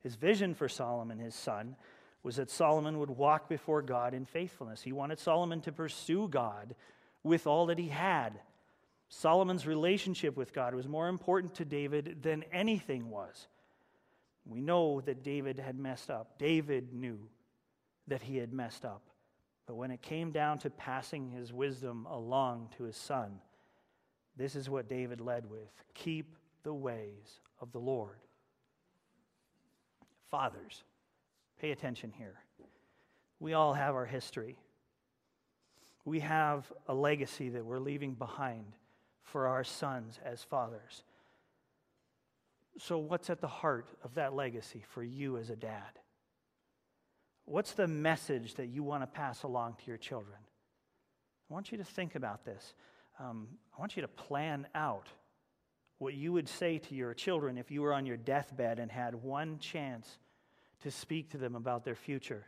His 0.00 0.16
vision 0.16 0.54
for 0.54 0.68
Solomon, 0.68 1.18
his 1.18 1.34
son, 1.34 1.76
was 2.22 2.36
that 2.36 2.50
Solomon 2.50 2.98
would 2.98 3.10
walk 3.10 3.48
before 3.48 3.82
God 3.82 4.14
in 4.14 4.24
faithfulness. 4.24 4.82
He 4.82 4.92
wanted 4.92 5.18
Solomon 5.18 5.60
to 5.62 5.72
pursue 5.72 6.28
God 6.28 6.74
with 7.22 7.46
all 7.46 7.66
that 7.66 7.78
he 7.78 7.88
had. 7.88 8.40
Solomon's 9.08 9.66
relationship 9.66 10.36
with 10.36 10.52
God 10.52 10.74
was 10.74 10.86
more 10.86 11.08
important 11.08 11.54
to 11.54 11.64
David 11.64 12.22
than 12.22 12.44
anything 12.52 13.08
was. 13.08 13.48
We 14.44 14.60
know 14.60 15.00
that 15.02 15.22
David 15.22 15.58
had 15.58 15.78
messed 15.78 16.10
up. 16.10 16.38
David 16.38 16.92
knew 16.92 17.18
that 18.08 18.22
he 18.22 18.36
had 18.36 18.52
messed 18.52 18.84
up. 18.84 19.02
But 19.66 19.76
when 19.76 19.90
it 19.90 20.00
came 20.00 20.30
down 20.30 20.58
to 20.60 20.70
passing 20.70 21.30
his 21.30 21.52
wisdom 21.52 22.06
along 22.06 22.70
to 22.78 22.84
his 22.84 22.96
son, 22.96 23.40
this 24.36 24.56
is 24.56 24.70
what 24.70 24.88
David 24.88 25.20
led 25.20 25.48
with 25.50 25.68
keep 25.94 26.37
the 26.62 26.74
ways 26.74 27.40
of 27.60 27.72
the 27.72 27.78
Lord. 27.78 28.18
Fathers, 30.30 30.84
pay 31.60 31.70
attention 31.70 32.12
here. 32.16 32.40
We 33.40 33.52
all 33.52 33.74
have 33.74 33.94
our 33.94 34.06
history. 34.06 34.58
We 36.04 36.20
have 36.20 36.70
a 36.86 36.94
legacy 36.94 37.50
that 37.50 37.64
we're 37.64 37.78
leaving 37.78 38.14
behind 38.14 38.72
for 39.22 39.46
our 39.46 39.64
sons 39.64 40.18
as 40.24 40.42
fathers. 40.42 41.04
So, 42.78 42.98
what's 42.98 43.28
at 43.28 43.40
the 43.40 43.48
heart 43.48 43.88
of 44.04 44.14
that 44.14 44.34
legacy 44.34 44.84
for 44.88 45.02
you 45.02 45.36
as 45.36 45.50
a 45.50 45.56
dad? 45.56 45.98
What's 47.44 47.72
the 47.72 47.88
message 47.88 48.54
that 48.54 48.66
you 48.66 48.82
want 48.82 49.02
to 49.02 49.06
pass 49.06 49.42
along 49.42 49.76
to 49.80 49.86
your 49.86 49.96
children? 49.96 50.38
I 51.50 51.54
want 51.54 51.72
you 51.72 51.78
to 51.78 51.84
think 51.84 52.14
about 52.14 52.44
this. 52.44 52.74
Um, 53.18 53.48
I 53.76 53.80
want 53.80 53.96
you 53.96 54.02
to 54.02 54.08
plan 54.08 54.66
out 54.74 55.08
what 55.98 56.14
you 56.14 56.32
would 56.32 56.48
say 56.48 56.78
to 56.78 56.94
your 56.94 57.14
children 57.14 57.58
if 57.58 57.70
you 57.70 57.82
were 57.82 57.92
on 57.92 58.06
your 58.06 58.16
deathbed 58.16 58.78
and 58.78 58.90
had 58.90 59.14
one 59.14 59.58
chance 59.58 60.18
to 60.82 60.90
speak 60.90 61.30
to 61.30 61.38
them 61.38 61.56
about 61.56 61.84
their 61.84 61.96
future. 61.96 62.46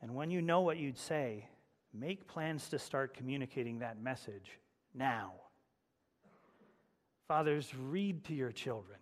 And 0.00 0.14
when 0.14 0.30
you 0.30 0.42
know 0.42 0.60
what 0.62 0.78
you'd 0.78 0.98
say, 0.98 1.46
make 1.92 2.26
plans 2.26 2.68
to 2.70 2.78
start 2.78 3.14
communicating 3.14 3.80
that 3.80 4.00
message 4.00 4.58
now. 4.94 5.32
Fathers, 7.28 7.72
read 7.74 8.24
to 8.24 8.34
your 8.34 8.50
children. 8.50 8.98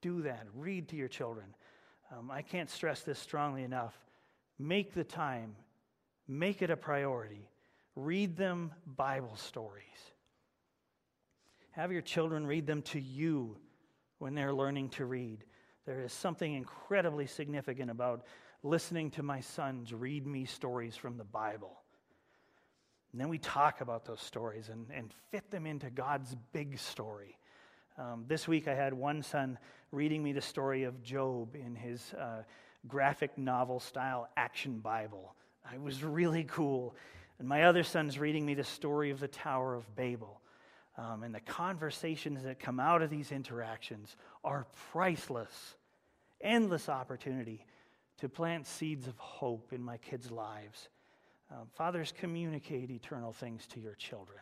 Do 0.00 0.22
that. 0.22 0.46
Read 0.54 0.88
to 0.88 0.96
your 0.96 1.08
children. 1.08 1.46
Um, 2.16 2.30
I 2.30 2.42
can't 2.42 2.70
stress 2.70 3.02
this 3.02 3.18
strongly 3.18 3.62
enough. 3.62 3.94
Make 4.58 4.94
the 4.94 5.04
time, 5.04 5.54
make 6.28 6.62
it 6.62 6.70
a 6.70 6.76
priority. 6.76 7.48
Read 7.94 8.36
them 8.36 8.72
Bible 8.86 9.36
stories. 9.36 10.11
Have 11.72 11.90
your 11.90 12.02
children 12.02 12.46
read 12.46 12.66
them 12.66 12.82
to 12.82 13.00
you 13.00 13.56
when 14.18 14.34
they're 14.34 14.52
learning 14.52 14.90
to 14.90 15.06
read. 15.06 15.42
There 15.86 16.00
is 16.00 16.12
something 16.12 16.52
incredibly 16.52 17.26
significant 17.26 17.90
about 17.90 18.24
listening 18.62 19.10
to 19.12 19.22
my 19.22 19.40
sons 19.40 19.92
read 19.92 20.26
me 20.26 20.44
stories 20.44 20.96
from 20.96 21.16
the 21.16 21.24
Bible. 21.24 21.80
And 23.10 23.20
then 23.20 23.28
we 23.28 23.38
talk 23.38 23.80
about 23.80 24.04
those 24.04 24.20
stories 24.20 24.68
and, 24.68 24.86
and 24.94 25.10
fit 25.30 25.50
them 25.50 25.66
into 25.66 25.88
God's 25.88 26.36
big 26.52 26.78
story. 26.78 27.38
Um, 27.98 28.26
this 28.28 28.46
week 28.46 28.68
I 28.68 28.74
had 28.74 28.92
one 28.92 29.22
son 29.22 29.58
reading 29.92 30.22
me 30.22 30.32
the 30.32 30.42
story 30.42 30.84
of 30.84 31.02
Job 31.02 31.56
in 31.56 31.74
his 31.74 32.12
uh, 32.14 32.42
graphic 32.86 33.38
novel 33.38 33.80
style 33.80 34.28
action 34.36 34.80
Bible. 34.80 35.34
It 35.72 35.80
was 35.80 36.04
really 36.04 36.44
cool. 36.44 36.94
And 37.38 37.48
my 37.48 37.64
other 37.64 37.82
son's 37.82 38.18
reading 38.18 38.44
me 38.44 38.52
the 38.52 38.62
story 38.62 39.10
of 39.10 39.20
the 39.20 39.28
Tower 39.28 39.74
of 39.74 39.96
Babel. 39.96 40.41
Um, 40.98 41.22
and 41.22 41.34
the 41.34 41.40
conversations 41.40 42.42
that 42.44 42.60
come 42.60 42.78
out 42.78 43.00
of 43.02 43.10
these 43.10 43.32
interactions 43.32 44.16
are 44.44 44.66
priceless, 44.90 45.76
endless 46.40 46.88
opportunity 46.88 47.64
to 48.18 48.28
plant 48.28 48.66
seeds 48.66 49.06
of 49.06 49.16
hope 49.16 49.72
in 49.72 49.82
my 49.82 49.96
kids' 49.96 50.30
lives. 50.30 50.88
Um, 51.50 51.66
fathers, 51.74 52.12
communicate 52.16 52.90
eternal 52.90 53.32
things 53.32 53.66
to 53.68 53.80
your 53.80 53.94
children. 53.94 54.38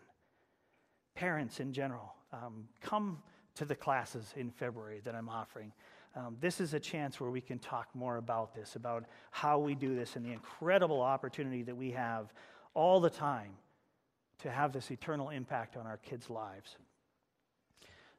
Parents 1.14 1.60
in 1.60 1.72
general, 1.72 2.14
um, 2.32 2.68
come 2.80 3.22
to 3.54 3.64
the 3.64 3.74
classes 3.74 4.32
in 4.36 4.50
February 4.50 5.00
that 5.04 5.14
I'm 5.14 5.28
offering. 5.28 5.72
Um, 6.16 6.36
this 6.40 6.60
is 6.60 6.74
a 6.74 6.80
chance 6.80 7.20
where 7.20 7.30
we 7.30 7.40
can 7.40 7.58
talk 7.58 7.88
more 7.94 8.16
about 8.16 8.54
this, 8.54 8.74
about 8.74 9.04
how 9.30 9.58
we 9.58 9.74
do 9.74 9.94
this, 9.94 10.16
and 10.16 10.24
the 10.24 10.32
incredible 10.32 11.00
opportunity 11.00 11.62
that 11.62 11.76
we 11.76 11.92
have 11.92 12.32
all 12.74 13.00
the 13.00 13.10
time 13.10 13.52
to 14.42 14.50
have 14.50 14.72
this 14.72 14.90
eternal 14.90 15.30
impact 15.30 15.76
on 15.76 15.86
our 15.86 15.96
kids' 15.98 16.30
lives. 16.30 16.76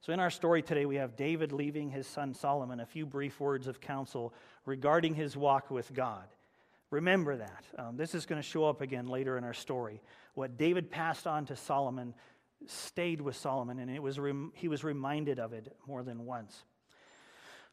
So, 0.02 0.14
in 0.14 0.20
our 0.20 0.32
story 0.32 0.64
today, 0.64 0.86
we 0.86 0.96
have 0.96 1.16
David 1.16 1.52
leaving 1.52 1.92
his 1.92 2.08
son 2.08 2.34
Solomon 2.34 2.80
a 2.80 2.86
few 2.86 3.06
brief 3.06 3.40
words 3.40 3.68
of 3.68 3.80
counsel 3.80 4.34
regarding 4.66 5.14
his 5.14 5.38
walk 5.38 5.70
with 5.70 5.94
God. 5.94 6.26
Remember 6.90 7.38
that. 7.38 7.64
Um, 7.78 7.98
this 7.98 8.16
is 8.16 8.26
going 8.26 8.42
to 8.42 8.48
show 8.48 8.66
up 8.66 8.82
again 8.82 9.08
later 9.08 9.38
in 9.38 9.44
our 9.44 9.54
story. 9.54 10.02
What 10.34 10.58
David 10.58 10.90
passed 10.90 11.28
on 11.28 11.46
to 11.46 11.56
Solomon 11.56 12.14
stayed 12.68 13.22
with 13.22 13.36
Solomon, 13.36 13.80
and 13.80 13.90
it 13.90 14.02
was 14.02 14.20
rem- 14.20 14.52
he 14.56 14.68
was 14.68 14.84
reminded 14.84 15.40
of 15.40 15.54
it 15.54 15.76
more 15.88 16.04
than 16.04 16.26
once. 16.26 16.64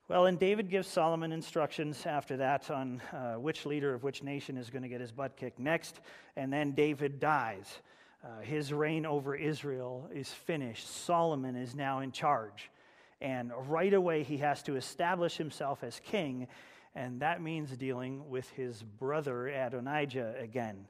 Well, 0.09 0.25
and 0.25 0.39
David 0.39 0.71
gives 0.71 0.89
Solomon 0.89 1.33
instructions 1.33 2.07
after 2.07 2.39
that 2.39 2.71
on 2.71 3.03
uh, 3.13 3.35
which 3.35 3.67
leader 3.67 3.93
of 3.93 4.03
which 4.03 4.23
nation 4.23 4.57
is 4.57 4.71
going 4.71 4.83
to 4.83 4.89
get 4.89 5.01
his 5.01 5.13
butt 5.13 5.37
kicked 5.37 5.59
next, 5.59 6.01
and 6.37 6.53
then 6.53 6.73
David 6.73 7.21
dies. 7.21 7.67
Uh, 8.29 8.43
his 8.43 8.73
reign 8.73 9.07
over 9.07 9.35
Israel 9.35 10.07
is 10.13 10.31
finished. 10.31 10.87
Solomon 10.87 11.57
is 11.57 11.75
now 11.75 12.01
in 12.01 12.13
charge. 12.13 12.71
And 13.23 13.51
right 13.69 13.95
away, 13.95 14.23
he 14.23 14.37
has 14.37 14.63
to 14.65 14.77
establish 14.77 15.37
himself 15.37 15.83
as 15.83 15.99
king 16.05 16.47
and 16.99 17.21
that 17.21 17.41
means 17.41 17.71
dealing 17.77 18.29
with 18.29 18.51
his 18.51 18.83
brother 18.83 19.47
Adonijah 19.47 20.35
again. 20.41 20.87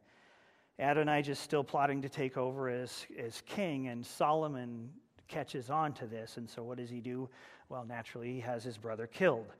Adonijah 0.78 1.32
is 1.32 1.38
still 1.38 1.62
plotting 1.64 2.00
to 2.00 2.08
take 2.08 2.38
over 2.38 2.70
as, 2.70 3.04
as 3.18 3.42
king, 3.46 3.88
and 3.88 4.06
Solomon 4.06 4.88
catches 5.26 5.68
on 5.68 5.92
to 5.92 6.06
this. 6.06 6.38
And 6.38 6.48
so, 6.48 6.62
what 6.62 6.78
does 6.78 6.88
he 6.88 7.00
do? 7.00 7.28
Well, 7.68 7.84
naturally, 7.84 8.32
he 8.32 8.40
has 8.40 8.64
his 8.64 8.78
brother 8.78 9.06
killed. 9.06 9.52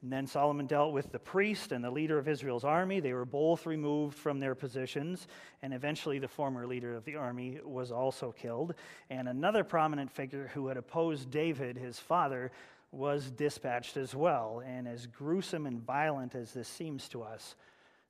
And 0.00 0.12
then 0.12 0.28
Solomon 0.28 0.66
dealt 0.66 0.92
with 0.92 1.10
the 1.10 1.18
priest 1.18 1.72
and 1.72 1.82
the 1.82 1.90
leader 1.90 2.18
of 2.18 2.28
Israel's 2.28 2.62
army. 2.62 3.00
They 3.00 3.12
were 3.12 3.24
both 3.24 3.66
removed 3.66 4.16
from 4.16 4.38
their 4.38 4.54
positions, 4.54 5.26
and 5.60 5.74
eventually 5.74 6.20
the 6.20 6.28
former 6.28 6.68
leader 6.68 6.94
of 6.94 7.04
the 7.04 7.16
army 7.16 7.58
was 7.64 7.90
also 7.90 8.30
killed. 8.30 8.74
And 9.10 9.28
another 9.28 9.64
prominent 9.64 10.12
figure 10.12 10.50
who 10.54 10.68
had 10.68 10.76
opposed 10.76 11.30
David, 11.32 11.76
his 11.76 11.98
father, 11.98 12.52
was 12.92 13.32
dispatched 13.32 13.96
as 13.96 14.14
well. 14.14 14.62
And 14.64 14.86
as 14.86 15.06
gruesome 15.08 15.66
and 15.66 15.84
violent 15.84 16.36
as 16.36 16.52
this 16.52 16.68
seems 16.68 17.08
to 17.08 17.22
us, 17.22 17.56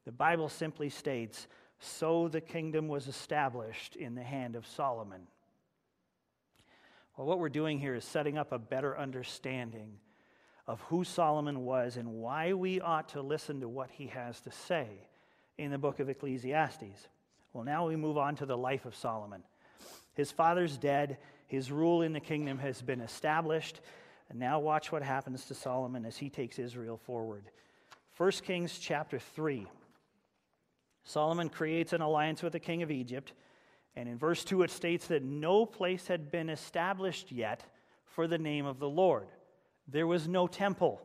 the 0.05 0.13
Bible 0.13 0.51
simply 0.51 0.91
states, 0.91 1.47
So 1.79 2.29
the 2.29 2.43
kingdom 2.43 2.89
was 2.89 3.09
established 3.09 3.97
in 3.97 4.15
the 4.15 4.23
hand 4.23 4.57
of 4.57 4.67
Solomon. 4.67 5.27
Well, 7.17 7.27
what 7.27 7.39
we're 7.39 7.49
doing 7.49 7.79
here 7.79 7.95
is 7.95 8.05
setting 8.05 8.37
up 8.37 8.53
a 8.53 8.59
better 8.59 8.97
understanding 8.97 9.99
of 10.69 10.83
who 10.83 11.03
Solomon 11.03 11.65
was 11.65 11.97
and 11.97 12.13
why 12.13 12.53
we 12.53 12.81
ought 12.81 13.09
to 13.11 13.23
listen 13.23 13.61
to 13.61 13.69
what 13.69 13.91
he 13.91 14.07
has 14.09 14.41
to 14.43 14.53
say 14.53 14.87
in 15.57 15.71
the 15.71 15.79
book 15.79 15.99
of 15.99 16.11
Ecclesiastes. 16.11 17.09
Well, 17.55 17.65
now 17.65 17.89
we 17.89 17.97
move 17.97 18.19
on 18.19 18.37
to 18.37 18.47
the 18.47 18.57
life 18.57 18.85
of 18.85 18.95
Solomon. 18.95 19.43
His 20.13 20.31
father's 20.31 20.77
dead, 20.77 21.17
his 21.47 21.73
rule 21.73 22.03
in 22.03 22.13
the 22.13 22.21
kingdom 22.21 22.59
has 22.59 22.83
been 22.83 23.01
established, 23.01 23.81
and 24.29 24.39
now 24.39 24.61
watch 24.61 24.93
what 24.93 25.03
happens 25.03 25.47
to 25.47 25.55
Solomon 25.55 26.05
as 26.05 26.19
he 26.19 26.29
takes 26.29 26.59
Israel 26.59 26.99
forward. 26.99 27.45
1 28.19 28.31
Kings 28.45 28.79
chapter 28.79 29.19
3. 29.19 29.67
Solomon 31.03 31.49
creates 31.49 31.95
an 31.95 32.03
alliance 32.03 32.43
with 32.43 32.53
the 32.53 32.61
king 32.61 32.83
of 32.83 32.91
Egypt. 32.91 33.33
And 33.97 34.07
in 34.07 34.19
verse 34.19 34.45
2, 34.45 34.65
it 34.65 34.71
states 34.71 35.07
that 35.07 35.23
no 35.23 35.65
place 35.65 36.07
had 36.07 36.31
been 36.31 36.51
established 36.51 37.33
yet 37.33 37.65
for 38.05 38.27
the 38.27 38.37
name 38.37 38.67
of 38.67 38.79
the 38.79 38.89
Lord. 38.89 39.29
There 39.89 40.07
was 40.07 40.29
no 40.29 40.47
temple. 40.47 41.01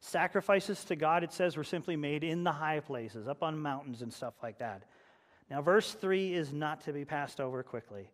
Sacrifices 0.00 0.84
to 0.84 0.96
God, 0.96 1.24
it 1.24 1.32
says, 1.32 1.56
were 1.56 1.64
simply 1.64 1.96
made 1.96 2.22
in 2.22 2.44
the 2.44 2.52
high 2.52 2.80
places, 2.80 3.26
up 3.26 3.42
on 3.42 3.58
mountains 3.58 4.02
and 4.02 4.12
stuff 4.12 4.34
like 4.42 4.58
that. 4.58 4.84
Now, 5.50 5.62
verse 5.62 5.92
3 5.92 6.34
is 6.34 6.52
not 6.52 6.82
to 6.82 6.92
be 6.92 7.04
passed 7.04 7.40
over 7.40 7.62
quickly. 7.62 8.10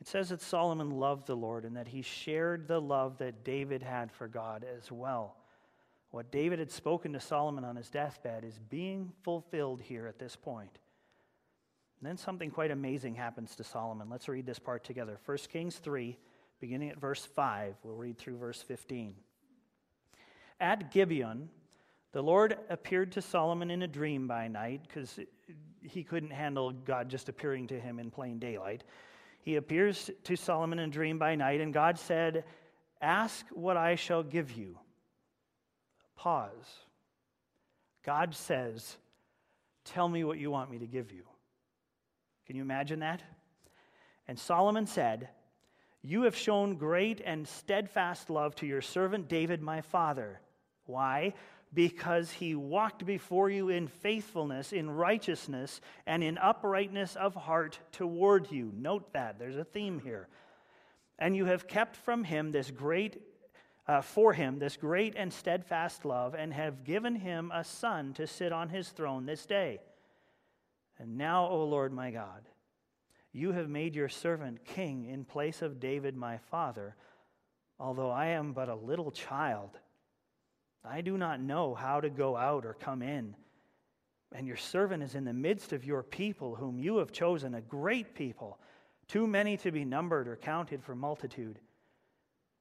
It 0.00 0.08
says 0.08 0.30
that 0.30 0.42
Solomon 0.42 0.90
loved 0.90 1.26
the 1.26 1.36
Lord 1.36 1.64
and 1.64 1.76
that 1.76 1.88
he 1.88 2.02
shared 2.02 2.68
the 2.68 2.80
love 2.80 3.18
that 3.18 3.44
David 3.44 3.82
had 3.82 4.12
for 4.12 4.28
God 4.28 4.64
as 4.64 4.90
well. 4.90 5.36
What 6.10 6.30
David 6.30 6.58
had 6.58 6.70
spoken 6.70 7.12
to 7.14 7.20
Solomon 7.20 7.64
on 7.64 7.76
his 7.76 7.90
deathbed 7.90 8.44
is 8.44 8.58
being 8.58 9.12
fulfilled 9.22 9.80
here 9.80 10.06
at 10.06 10.18
this 10.18 10.36
point. 10.36 10.78
And 12.00 12.08
then 12.08 12.16
something 12.16 12.50
quite 12.50 12.70
amazing 12.70 13.14
happens 13.14 13.56
to 13.56 13.64
Solomon. 13.64 14.10
Let's 14.10 14.28
read 14.28 14.46
this 14.46 14.58
part 14.58 14.84
together. 14.84 15.18
1 15.24 15.38
Kings 15.50 15.76
3, 15.76 16.18
beginning 16.60 16.90
at 16.90 17.00
verse 17.00 17.24
5. 17.24 17.74
We'll 17.82 17.96
read 17.96 18.18
through 18.18 18.38
verse 18.38 18.62
15. 18.62 19.14
At 20.60 20.90
Gibeon, 20.90 21.48
the 22.12 22.22
Lord 22.22 22.56
appeared 22.70 23.12
to 23.12 23.22
Solomon 23.22 23.70
in 23.70 23.82
a 23.82 23.88
dream 23.88 24.26
by 24.26 24.48
night 24.48 24.82
because 24.86 25.18
he 25.82 26.04
couldn't 26.04 26.30
handle 26.30 26.72
God 26.72 27.08
just 27.08 27.28
appearing 27.28 27.66
to 27.68 27.80
him 27.80 27.98
in 27.98 28.10
plain 28.10 28.38
daylight. 28.38 28.84
He 29.40 29.56
appears 29.56 30.10
to 30.22 30.36
Solomon 30.36 30.78
in 30.78 30.88
a 30.88 30.92
dream 30.92 31.18
by 31.18 31.34
night, 31.34 31.60
and 31.60 31.74
God 31.74 31.98
said, 31.98 32.44
Ask 33.02 33.44
what 33.50 33.76
I 33.76 33.96
shall 33.96 34.22
give 34.22 34.52
you. 34.52 34.78
Pause. 36.16 36.78
God 38.04 38.34
says, 38.34 38.96
Tell 39.84 40.08
me 40.08 40.24
what 40.24 40.38
you 40.38 40.50
want 40.50 40.70
me 40.70 40.78
to 40.78 40.86
give 40.86 41.12
you. 41.12 41.24
Can 42.46 42.56
you 42.56 42.62
imagine 42.62 43.00
that? 43.00 43.22
And 44.28 44.38
Solomon 44.38 44.86
said, 44.86 45.28
You 46.06 46.22
have 46.22 46.36
shown 46.36 46.76
great 46.76 47.22
and 47.24 47.48
steadfast 47.48 48.28
love 48.28 48.54
to 48.56 48.66
your 48.66 48.82
servant 48.82 49.26
David, 49.26 49.62
my 49.62 49.80
father. 49.80 50.38
Why? 50.84 51.32
Because 51.72 52.30
he 52.30 52.54
walked 52.54 53.06
before 53.06 53.48
you 53.48 53.70
in 53.70 53.88
faithfulness, 53.88 54.74
in 54.74 54.90
righteousness, 54.90 55.80
and 56.06 56.22
in 56.22 56.36
uprightness 56.36 57.16
of 57.16 57.34
heart 57.34 57.78
toward 57.90 58.52
you. 58.52 58.70
Note 58.76 59.14
that. 59.14 59.38
There's 59.38 59.56
a 59.56 59.64
theme 59.64 59.98
here. 59.98 60.28
And 61.18 61.34
you 61.34 61.46
have 61.46 61.66
kept 61.66 61.96
from 61.96 62.22
him 62.22 62.52
this 62.52 62.70
great 62.70 63.22
uh, 63.86 64.00
for 64.00 64.32
him 64.32 64.58
this 64.58 64.76
great 64.76 65.14
and 65.16 65.32
steadfast 65.32 66.04
love, 66.04 66.34
and 66.34 66.52
have 66.52 66.84
given 66.84 67.14
him 67.14 67.50
a 67.54 67.64
son 67.64 68.14
to 68.14 68.26
sit 68.26 68.52
on 68.52 68.68
his 68.68 68.88
throne 68.88 69.26
this 69.26 69.46
day. 69.46 69.80
And 70.98 71.18
now, 71.18 71.46
O 71.48 71.64
Lord 71.64 71.92
my 71.92 72.10
God, 72.10 72.42
you 73.34 73.50
have 73.50 73.68
made 73.68 73.96
your 73.96 74.08
servant 74.08 74.64
king 74.64 75.06
in 75.06 75.24
place 75.24 75.60
of 75.60 75.80
David 75.80 76.16
my 76.16 76.38
father, 76.38 76.94
although 77.80 78.10
I 78.10 78.26
am 78.26 78.52
but 78.52 78.68
a 78.68 78.76
little 78.76 79.10
child. 79.10 79.70
I 80.84 81.00
do 81.00 81.18
not 81.18 81.40
know 81.40 81.74
how 81.74 82.00
to 82.00 82.08
go 82.08 82.36
out 82.36 82.64
or 82.64 82.74
come 82.74 83.02
in. 83.02 83.34
And 84.32 84.46
your 84.46 84.56
servant 84.56 85.02
is 85.02 85.16
in 85.16 85.24
the 85.24 85.32
midst 85.32 85.72
of 85.72 85.84
your 85.84 86.04
people, 86.04 86.54
whom 86.54 86.78
you 86.78 86.98
have 86.98 87.10
chosen, 87.10 87.54
a 87.54 87.60
great 87.60 88.14
people, 88.14 88.58
too 89.08 89.26
many 89.26 89.56
to 89.58 89.72
be 89.72 89.84
numbered 89.84 90.28
or 90.28 90.36
counted 90.36 90.82
for 90.82 90.94
multitude. 90.94 91.58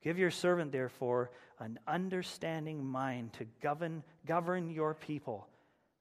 Give 0.03 0.17
your 0.17 0.31
servant, 0.31 0.71
therefore, 0.71 1.31
an 1.59 1.79
understanding 1.87 2.83
mind 2.83 3.33
to 3.33 3.45
govern, 3.61 4.03
govern 4.25 4.71
your 4.71 4.95
people, 4.95 5.47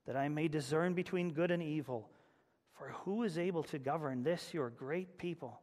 that 0.06 0.16
I 0.16 0.28
may 0.28 0.48
discern 0.48 0.94
between 0.94 1.32
good 1.32 1.50
and 1.50 1.62
evil. 1.62 2.08
For 2.78 2.88
who 3.04 3.22
is 3.22 3.38
able 3.38 3.62
to 3.64 3.78
govern 3.78 4.22
this, 4.22 4.52
your 4.52 4.70
great 4.70 5.18
people? 5.18 5.60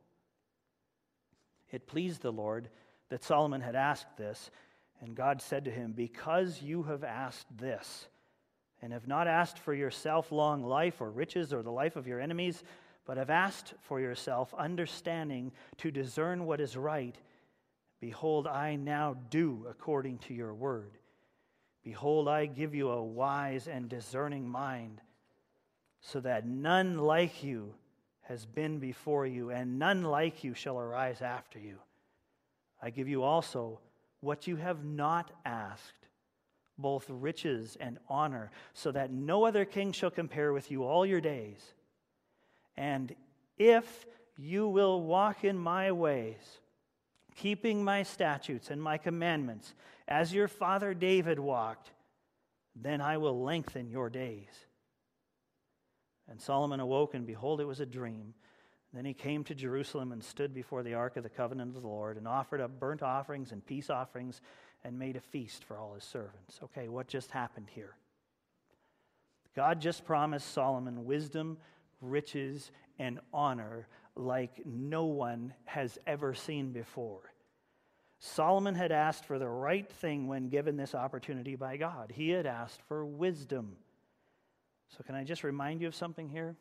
It 1.72 1.88
pleased 1.88 2.22
the 2.22 2.32
Lord 2.32 2.70
that 3.10 3.24
Solomon 3.24 3.62
had 3.62 3.76
asked 3.76 4.18
this, 4.18 4.52
and 5.02 5.16
God 5.16 5.42
said 5.42 5.66
to 5.66 5.72
him, 5.72 5.94
Because 5.94 6.62
you 6.62 6.84
have 6.84 7.04
asked 7.04 7.48
this, 7.58 8.08
and 8.82 8.94
have 8.94 9.08
not 9.08 9.28
asked 9.28 9.60
for 9.60 9.74
yourself 9.74 10.32
long 10.32 10.64
life 10.64 11.02
or 11.02 11.10
riches 11.10 11.54
or 11.54 11.64
the 11.64 11.72
life 11.72 11.96
of 11.96 12.08
your 12.08 12.20
enemies, 12.20 12.64
but 13.06 13.18
have 13.18 13.30
asked 13.30 13.74
for 13.82 14.00
yourself 14.00 14.54
understanding 14.58 15.52
to 15.78 15.92
discern 15.92 16.46
what 16.46 16.62
is 16.62 16.78
right, 16.78 17.16
behold, 18.00 18.48
I 18.48 18.76
now 18.76 19.18
do 19.30 19.66
according 19.70 20.20
to 20.20 20.34
your 20.34 20.54
word. 20.54 20.98
Behold, 21.84 22.28
I 22.28 22.46
give 22.46 22.76
you 22.76 22.90
a 22.90 23.04
wise 23.04 23.68
and 23.68 23.90
discerning 23.90 24.48
mind 24.48 25.02
so 26.02 26.20
that 26.22 26.48
none 26.48 26.98
like 26.98 27.44
you 27.44 27.74
has 28.22 28.46
been 28.46 28.80
before 28.80 29.26
you, 29.26 29.50
and 29.50 29.80
none 29.80 30.04
like 30.04 30.44
you 30.44 30.54
shall 30.54 30.80
arise 30.80 31.22
after 31.22 31.58
you. 31.58 31.78
I 32.82 32.92
give 32.92 33.08
you 33.08 33.24
also 33.24 33.80
what 34.22 34.48
you 34.48 34.56
have 34.58 34.84
not 34.86 35.32
asked, 35.46 36.08
both 36.78 37.06
riches 37.10 37.76
and 37.80 37.98
honor, 38.08 38.52
so 38.74 38.92
that 38.92 39.12
no 39.12 39.46
other 39.46 39.66
king 39.66 39.92
shall 39.92 40.12
compare 40.12 40.54
with 40.54 40.70
you 40.70 40.84
all 40.84 41.06
your 41.06 41.22
days. 41.22 41.74
And 42.78 43.16
if 43.58 44.06
you 44.38 44.68
will 44.68 45.02
walk 45.02 45.44
in 45.44 45.58
my 45.58 45.92
ways, 45.92 46.60
keeping 47.36 47.84
my 47.84 48.04
statutes 48.04 48.70
and 48.70 48.82
my 48.82 48.98
commandments, 48.98 49.74
as 50.08 50.34
your 50.34 50.48
father 50.48 50.94
David 50.94 51.40
walked, 51.40 51.92
then 52.76 53.02
I 53.02 53.18
will 53.18 53.44
lengthen 53.44 53.90
your 53.90 54.10
days. 54.10 54.48
And 56.30 56.40
Solomon 56.40 56.80
awoke, 56.80 57.14
and 57.14 57.26
behold, 57.26 57.60
it 57.60 57.66
was 57.66 57.80
a 57.80 57.86
dream. 57.86 58.34
Then 58.94 59.06
he 59.06 59.14
came 59.14 59.44
to 59.46 59.56
Jerusalem 59.56 60.12
and 60.12 60.24
stood 60.24 60.54
before 60.54 60.84
the 60.84 60.94
ark 60.94 61.18
of 61.18 61.24
the 61.24 61.30
covenant 61.30 61.76
of 61.76 61.82
the 61.82 61.88
Lord, 61.88 62.18
and 62.18 62.28
offered 62.28 62.62
up 62.62 62.80
burnt 62.80 63.02
offerings 63.02 63.52
and 63.52 63.66
peace 63.66 63.90
offerings, 63.90 64.42
and 64.84 64.98
made 64.98 65.16
a 65.16 65.22
feast 65.22 65.64
for 65.64 65.78
all 65.78 65.94
his 65.94 66.04
servants. 66.04 66.60
Okay, 66.64 66.88
what 66.88 67.08
just 67.08 67.32
happened 67.32 67.68
here? 67.74 67.96
God 69.56 69.82
just 69.82 70.06
promised 70.06 70.54
Solomon 70.54 71.06
wisdom, 71.06 71.58
riches, 72.02 72.72
and 72.98 73.20
honor 73.34 73.88
like 74.16 74.62
no 74.66 75.06
one 75.06 75.54
has 75.66 75.98
ever 76.06 76.34
seen 76.34 76.72
before. 76.72 77.34
Solomon 78.20 78.76
had 78.76 78.92
asked 78.92 79.26
for 79.26 79.40
the 79.40 79.48
right 79.48 79.90
thing 79.90 80.28
when 80.28 80.50
given 80.50 80.76
this 80.76 80.94
opportunity 80.94 81.56
by 81.56 81.78
God. 81.78 82.12
He 82.14 82.30
had 82.30 82.46
asked 82.46 82.82
for 82.88 83.06
wisdom. 83.06 83.78
So, 84.90 85.04
can 85.04 85.16
I 85.16 85.24
just 85.24 85.44
remind 85.44 85.82
you 85.82 85.88
of 85.88 85.96
something 85.96 86.30
here? 86.30 86.56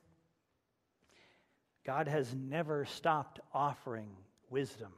God 1.85 2.09
has 2.09 2.35
never 2.35 2.85
stopped 2.85 3.41
offering 3.55 4.11
wisdom. 4.51 4.93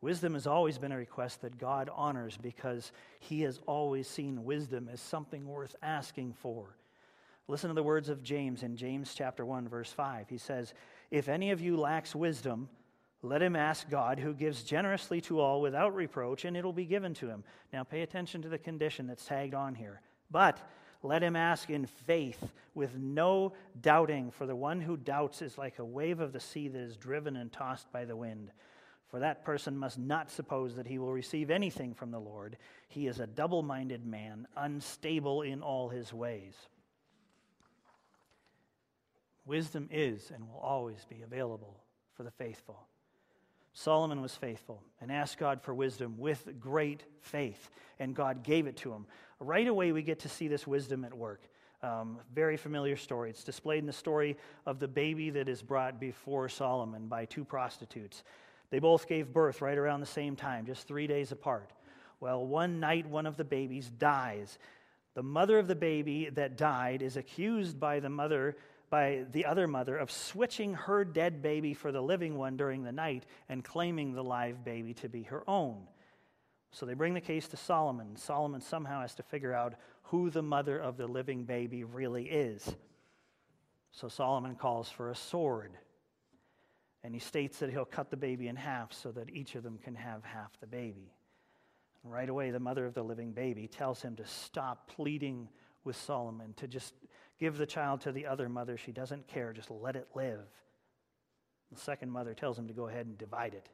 Wisdom 0.00 0.34
has 0.34 0.46
always 0.46 0.76
been 0.78 0.92
a 0.92 0.96
request 0.96 1.42
that 1.42 1.58
God 1.58 1.90
honors 1.94 2.36
because 2.36 2.92
he 3.20 3.42
has 3.42 3.58
always 3.66 4.06
seen 4.06 4.44
wisdom 4.44 4.88
as 4.92 5.00
something 5.00 5.46
worth 5.46 5.76
asking 5.82 6.34
for. 6.34 6.76
Listen 7.48 7.68
to 7.68 7.74
the 7.74 7.82
words 7.82 8.08
of 8.08 8.22
James 8.22 8.62
in 8.62 8.76
James 8.76 9.14
chapter 9.14 9.44
1 9.44 9.68
verse 9.68 9.92
5. 9.92 10.28
He 10.28 10.38
says, 10.38 10.72
"If 11.10 11.28
any 11.28 11.50
of 11.50 11.60
you 11.60 11.76
lacks 11.76 12.14
wisdom, 12.14 12.68
let 13.22 13.42
him 13.42 13.56
ask 13.56 13.88
God, 13.88 14.18
who 14.18 14.34
gives 14.34 14.62
generously 14.62 15.20
to 15.22 15.40
all 15.40 15.60
without 15.60 15.94
reproach, 15.94 16.44
and 16.44 16.56
it'll 16.56 16.72
be 16.72 16.86
given 16.86 17.14
to 17.14 17.28
him." 17.28 17.44
Now 17.72 17.84
pay 17.84 18.02
attention 18.02 18.42
to 18.42 18.48
the 18.48 18.58
condition 18.58 19.06
that's 19.06 19.26
tagged 19.26 19.54
on 19.54 19.74
here. 19.74 20.00
But 20.30 20.58
let 21.04 21.22
him 21.22 21.36
ask 21.36 21.70
in 21.70 21.86
faith 21.86 22.52
with 22.74 22.96
no 22.96 23.52
doubting, 23.80 24.30
for 24.30 24.46
the 24.46 24.56
one 24.56 24.80
who 24.80 24.96
doubts 24.96 25.42
is 25.42 25.58
like 25.58 25.78
a 25.78 25.84
wave 25.84 26.18
of 26.18 26.32
the 26.32 26.40
sea 26.40 26.66
that 26.68 26.80
is 26.80 26.96
driven 26.96 27.36
and 27.36 27.52
tossed 27.52 27.92
by 27.92 28.04
the 28.04 28.16
wind. 28.16 28.50
For 29.08 29.20
that 29.20 29.44
person 29.44 29.76
must 29.76 29.98
not 29.98 30.30
suppose 30.30 30.74
that 30.74 30.88
he 30.88 30.98
will 30.98 31.12
receive 31.12 31.50
anything 31.50 31.94
from 31.94 32.10
the 32.10 32.18
Lord. 32.18 32.56
He 32.88 33.06
is 33.06 33.20
a 33.20 33.28
double 33.28 33.62
minded 33.62 34.04
man, 34.04 34.48
unstable 34.56 35.42
in 35.42 35.62
all 35.62 35.88
his 35.88 36.12
ways. 36.12 36.54
Wisdom 39.46 39.88
is 39.92 40.32
and 40.34 40.48
will 40.48 40.58
always 40.58 41.04
be 41.08 41.22
available 41.22 41.76
for 42.16 42.22
the 42.22 42.30
faithful. 42.30 42.88
Solomon 43.74 44.22
was 44.22 44.34
faithful 44.34 44.82
and 45.00 45.10
asked 45.10 45.38
God 45.38 45.60
for 45.60 45.74
wisdom 45.74 46.16
with 46.16 46.60
great 46.60 47.04
faith, 47.20 47.70
and 47.98 48.14
God 48.14 48.42
gave 48.42 48.66
it 48.66 48.76
to 48.78 48.92
him. 48.92 49.06
Right 49.44 49.68
away, 49.68 49.92
we 49.92 50.02
get 50.02 50.20
to 50.20 50.28
see 50.30 50.48
this 50.48 50.66
wisdom 50.66 51.04
at 51.04 51.12
work. 51.12 51.42
Um, 51.82 52.18
very 52.34 52.56
familiar 52.56 52.96
story. 52.96 53.28
It's 53.28 53.44
displayed 53.44 53.80
in 53.80 53.86
the 53.86 53.92
story 53.92 54.38
of 54.64 54.78
the 54.78 54.88
baby 54.88 55.28
that 55.30 55.50
is 55.50 55.60
brought 55.60 56.00
before 56.00 56.48
Solomon 56.48 57.08
by 57.08 57.26
two 57.26 57.44
prostitutes. 57.44 58.24
They 58.70 58.78
both 58.78 59.06
gave 59.06 59.34
birth 59.34 59.60
right 59.60 59.76
around 59.76 60.00
the 60.00 60.06
same 60.06 60.34
time, 60.34 60.64
just 60.64 60.88
three 60.88 61.06
days 61.06 61.30
apart. 61.30 61.70
Well, 62.20 62.46
one 62.46 62.80
night, 62.80 63.06
one 63.06 63.26
of 63.26 63.36
the 63.36 63.44
babies 63.44 63.90
dies. 63.98 64.58
The 65.12 65.22
mother 65.22 65.58
of 65.58 65.68
the 65.68 65.74
baby 65.74 66.30
that 66.32 66.56
died 66.56 67.02
is 67.02 67.18
accused 67.18 67.78
by 67.78 68.00
the 68.00 68.08
mother 68.08 68.56
by 68.88 69.24
the 69.32 69.44
other 69.44 69.66
mother 69.66 69.96
of 69.96 70.10
switching 70.10 70.72
her 70.72 71.04
dead 71.04 71.42
baby 71.42 71.74
for 71.74 71.90
the 71.90 72.00
living 72.00 72.36
one 72.36 72.56
during 72.56 72.84
the 72.84 72.92
night 72.92 73.26
and 73.48 73.64
claiming 73.64 74.12
the 74.12 74.22
live 74.22 74.64
baby 74.64 74.94
to 74.94 75.08
be 75.08 75.24
her 75.24 75.42
own. 75.48 75.82
So 76.74 76.86
they 76.86 76.94
bring 76.94 77.14
the 77.14 77.20
case 77.20 77.46
to 77.48 77.56
Solomon. 77.56 78.16
Solomon 78.16 78.60
somehow 78.60 79.02
has 79.02 79.14
to 79.14 79.22
figure 79.22 79.54
out 79.54 79.74
who 80.02 80.28
the 80.28 80.42
mother 80.42 80.76
of 80.76 80.96
the 80.96 81.06
living 81.06 81.44
baby 81.44 81.84
really 81.84 82.24
is. 82.24 82.68
So 83.92 84.08
Solomon 84.08 84.56
calls 84.56 84.90
for 84.90 85.10
a 85.10 85.14
sword. 85.14 85.78
And 87.04 87.14
he 87.14 87.20
states 87.20 87.60
that 87.60 87.70
he'll 87.70 87.84
cut 87.84 88.10
the 88.10 88.16
baby 88.16 88.48
in 88.48 88.56
half 88.56 88.92
so 88.92 89.12
that 89.12 89.30
each 89.30 89.54
of 89.54 89.62
them 89.62 89.78
can 89.78 89.94
have 89.94 90.24
half 90.24 90.50
the 90.58 90.66
baby. 90.66 91.14
And 92.02 92.12
right 92.12 92.28
away, 92.28 92.50
the 92.50 92.58
mother 92.58 92.86
of 92.86 92.94
the 92.94 93.04
living 93.04 93.30
baby 93.30 93.68
tells 93.68 94.02
him 94.02 94.16
to 94.16 94.26
stop 94.26 94.90
pleading 94.90 95.48
with 95.84 95.94
Solomon, 95.94 96.54
to 96.56 96.66
just 96.66 96.92
give 97.38 97.56
the 97.56 97.66
child 97.66 98.00
to 98.00 98.10
the 98.10 98.26
other 98.26 98.48
mother. 98.48 98.76
She 98.76 98.90
doesn't 98.90 99.28
care, 99.28 99.52
just 99.52 99.70
let 99.70 99.94
it 99.94 100.08
live. 100.16 100.40
The 101.70 101.78
second 101.78 102.10
mother 102.10 102.34
tells 102.34 102.58
him 102.58 102.66
to 102.66 102.74
go 102.74 102.88
ahead 102.88 103.06
and 103.06 103.16
divide 103.16 103.54
it. 103.54 103.68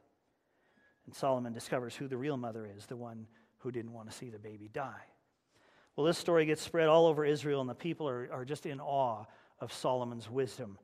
And 1.05 1.15
Solomon 1.15 1.53
discovers 1.53 1.95
who 1.95 2.07
the 2.07 2.17
real 2.17 2.37
mother 2.37 2.67
is, 2.77 2.85
the 2.85 2.95
one 2.95 3.27
who 3.59 3.71
didn't 3.71 3.93
want 3.93 4.09
to 4.09 4.15
see 4.15 4.29
the 4.29 4.39
baby 4.39 4.69
die. 4.71 5.05
Well, 5.95 6.05
this 6.05 6.17
story 6.17 6.45
gets 6.45 6.61
spread 6.61 6.87
all 6.87 7.05
over 7.05 7.25
Israel, 7.25 7.61
and 7.61 7.69
the 7.69 7.75
people 7.75 8.07
are, 8.07 8.29
are 8.31 8.45
just 8.45 8.65
in 8.65 8.79
awe 8.79 9.25
of 9.59 9.73
Solomon's 9.73 10.29
wisdom. 10.29 10.77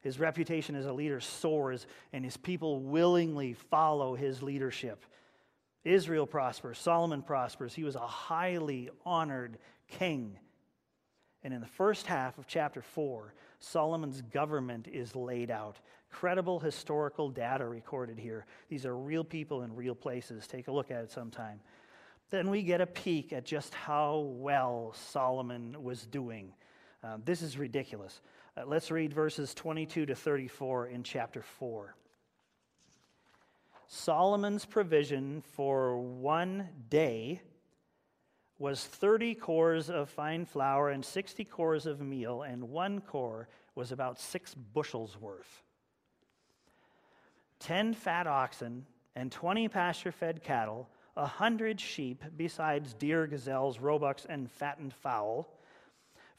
His 0.00 0.18
reputation 0.18 0.74
as 0.74 0.86
a 0.86 0.92
leader 0.92 1.20
soars, 1.20 1.86
and 2.12 2.24
his 2.24 2.36
people 2.36 2.80
willingly 2.80 3.54
follow 3.54 4.14
his 4.14 4.42
leadership. 4.42 5.04
Israel 5.84 6.26
prospers, 6.26 6.78
Solomon 6.78 7.22
prospers. 7.22 7.74
He 7.74 7.84
was 7.84 7.96
a 7.96 8.06
highly 8.06 8.90
honored 9.04 9.58
king. 9.88 10.38
And 11.42 11.52
in 11.52 11.60
the 11.60 11.66
first 11.66 12.06
half 12.06 12.38
of 12.38 12.46
chapter 12.46 12.82
4, 12.82 13.34
Solomon's 13.62 14.22
government 14.22 14.88
is 14.88 15.14
laid 15.14 15.50
out. 15.50 15.78
Credible 16.10 16.58
historical 16.58 17.30
data 17.30 17.64
recorded 17.64 18.18
here. 18.18 18.44
These 18.68 18.84
are 18.84 18.96
real 18.96 19.22
people 19.22 19.62
in 19.62 19.74
real 19.76 19.94
places. 19.94 20.46
Take 20.48 20.66
a 20.66 20.72
look 20.72 20.90
at 20.90 21.04
it 21.04 21.12
sometime. 21.12 21.60
Then 22.30 22.50
we 22.50 22.62
get 22.62 22.80
a 22.80 22.86
peek 22.86 23.32
at 23.32 23.44
just 23.44 23.72
how 23.72 24.18
well 24.18 24.92
Solomon 24.96 25.80
was 25.80 26.06
doing. 26.06 26.52
Uh, 27.04 27.18
this 27.24 27.40
is 27.40 27.56
ridiculous. 27.56 28.20
Uh, 28.56 28.62
let's 28.66 28.90
read 28.90 29.12
verses 29.12 29.54
22 29.54 30.06
to 30.06 30.14
34 30.14 30.88
in 30.88 31.04
chapter 31.04 31.42
4. 31.42 31.94
Solomon's 33.86 34.64
provision 34.64 35.40
for 35.40 35.98
one 35.98 36.68
day 36.90 37.42
was 38.62 38.84
30 38.84 39.34
cors 39.34 39.90
of 39.90 40.08
fine 40.08 40.44
flour 40.44 40.90
and 40.90 41.04
60 41.04 41.44
cors 41.46 41.84
of 41.84 42.00
meal, 42.00 42.42
and 42.42 42.62
one 42.70 43.00
cor 43.00 43.48
was 43.74 43.90
about 43.90 44.20
six 44.20 44.54
bushels 44.54 45.20
worth. 45.20 45.64
Ten 47.58 47.92
fat 47.92 48.28
oxen 48.28 48.86
and 49.16 49.32
20 49.32 49.66
pasture 49.66 50.12
fed 50.12 50.44
cattle, 50.44 50.88
a 51.16 51.26
hundred 51.26 51.80
sheep, 51.80 52.22
besides 52.36 52.94
deer, 52.94 53.26
gazelles, 53.26 53.80
roebucks, 53.80 54.26
and 54.28 54.48
fattened 54.48 54.94
fowl 54.94 55.58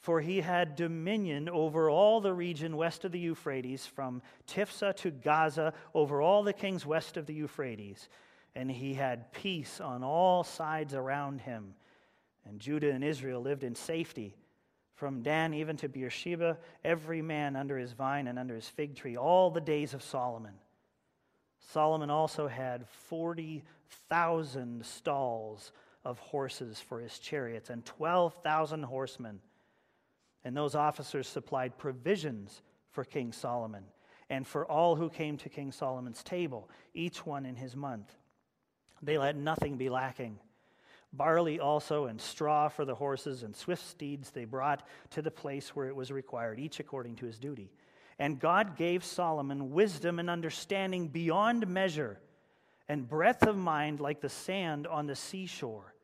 for 0.00 0.20
he 0.20 0.42
had 0.42 0.76
dominion 0.76 1.48
over 1.48 1.88
all 1.88 2.20
the 2.20 2.34
region 2.34 2.76
west 2.76 3.06
of 3.06 3.12
the 3.12 3.18
Euphrates, 3.18 3.86
from 3.86 4.20
Tiphsah 4.46 4.94
to 4.96 5.10
Gaza, 5.10 5.72
over 5.94 6.20
all 6.20 6.42
the 6.42 6.52
kings 6.52 6.84
west 6.84 7.16
of 7.16 7.24
the 7.24 7.32
Euphrates. 7.32 8.10
And 8.54 8.70
he 8.70 8.92
had 8.92 9.32
peace 9.32 9.80
on 9.80 10.04
all 10.04 10.44
sides 10.44 10.92
around 10.92 11.40
him. 11.40 11.74
And 12.46 12.60
Judah 12.60 12.90
and 12.90 13.02
Israel 13.02 13.40
lived 13.40 13.64
in 13.64 13.74
safety. 13.74 14.36
From 14.94 15.22
Dan 15.22 15.54
even 15.54 15.76
to 15.78 15.88
Beersheba, 15.88 16.58
every 16.84 17.20
man 17.20 17.56
under 17.56 17.76
his 17.76 17.92
vine 17.92 18.28
and 18.28 18.38
under 18.38 18.54
his 18.54 18.68
fig 18.68 18.94
tree, 18.94 19.16
all 19.16 19.50
the 19.50 19.60
days 19.60 19.92
of 19.92 20.02
Solomon. 20.02 20.54
Solomon 21.58 22.10
also 22.10 22.46
had 22.46 22.88
40,000 23.08 24.84
stalls 24.84 25.72
of 26.04 26.18
horses 26.18 26.80
for 26.80 27.00
his 27.00 27.18
chariots 27.18 27.70
and 27.70 27.84
12,000 27.84 28.82
horsemen. 28.82 29.40
And 30.44 30.56
those 30.56 30.74
officers 30.74 31.26
supplied 31.26 31.78
provisions 31.78 32.62
for 32.90 33.04
King 33.04 33.32
Solomon 33.32 33.84
and 34.30 34.46
for 34.46 34.64
all 34.66 34.96
who 34.96 35.08
came 35.08 35.36
to 35.38 35.48
King 35.48 35.72
Solomon's 35.72 36.22
table, 36.22 36.68
each 36.92 37.26
one 37.26 37.46
in 37.46 37.56
his 37.56 37.74
month. 37.74 38.14
They 39.02 39.18
let 39.18 39.36
nothing 39.36 39.76
be 39.76 39.90
lacking. 39.90 40.38
Barley 41.16 41.60
also 41.60 42.06
and 42.06 42.20
straw 42.20 42.68
for 42.68 42.84
the 42.84 42.94
horses 42.94 43.42
and 43.42 43.54
swift 43.54 43.86
steeds 43.86 44.30
they 44.30 44.44
brought 44.44 44.86
to 45.10 45.22
the 45.22 45.30
place 45.30 45.74
where 45.74 45.88
it 45.88 45.96
was 45.96 46.10
required, 46.10 46.58
each 46.58 46.80
according 46.80 47.16
to 47.16 47.26
his 47.26 47.38
duty. 47.38 47.70
And 48.18 48.38
God 48.38 48.76
gave 48.76 49.04
Solomon 49.04 49.72
wisdom 49.72 50.18
and 50.18 50.30
understanding 50.30 51.08
beyond 51.08 51.66
measure, 51.66 52.20
and 52.88 53.08
breadth 53.08 53.46
of 53.46 53.56
mind 53.56 54.00
like 54.00 54.20
the 54.20 54.28
sand 54.28 54.86
on 54.86 55.06
the 55.06 55.16
seashore, 55.16 55.94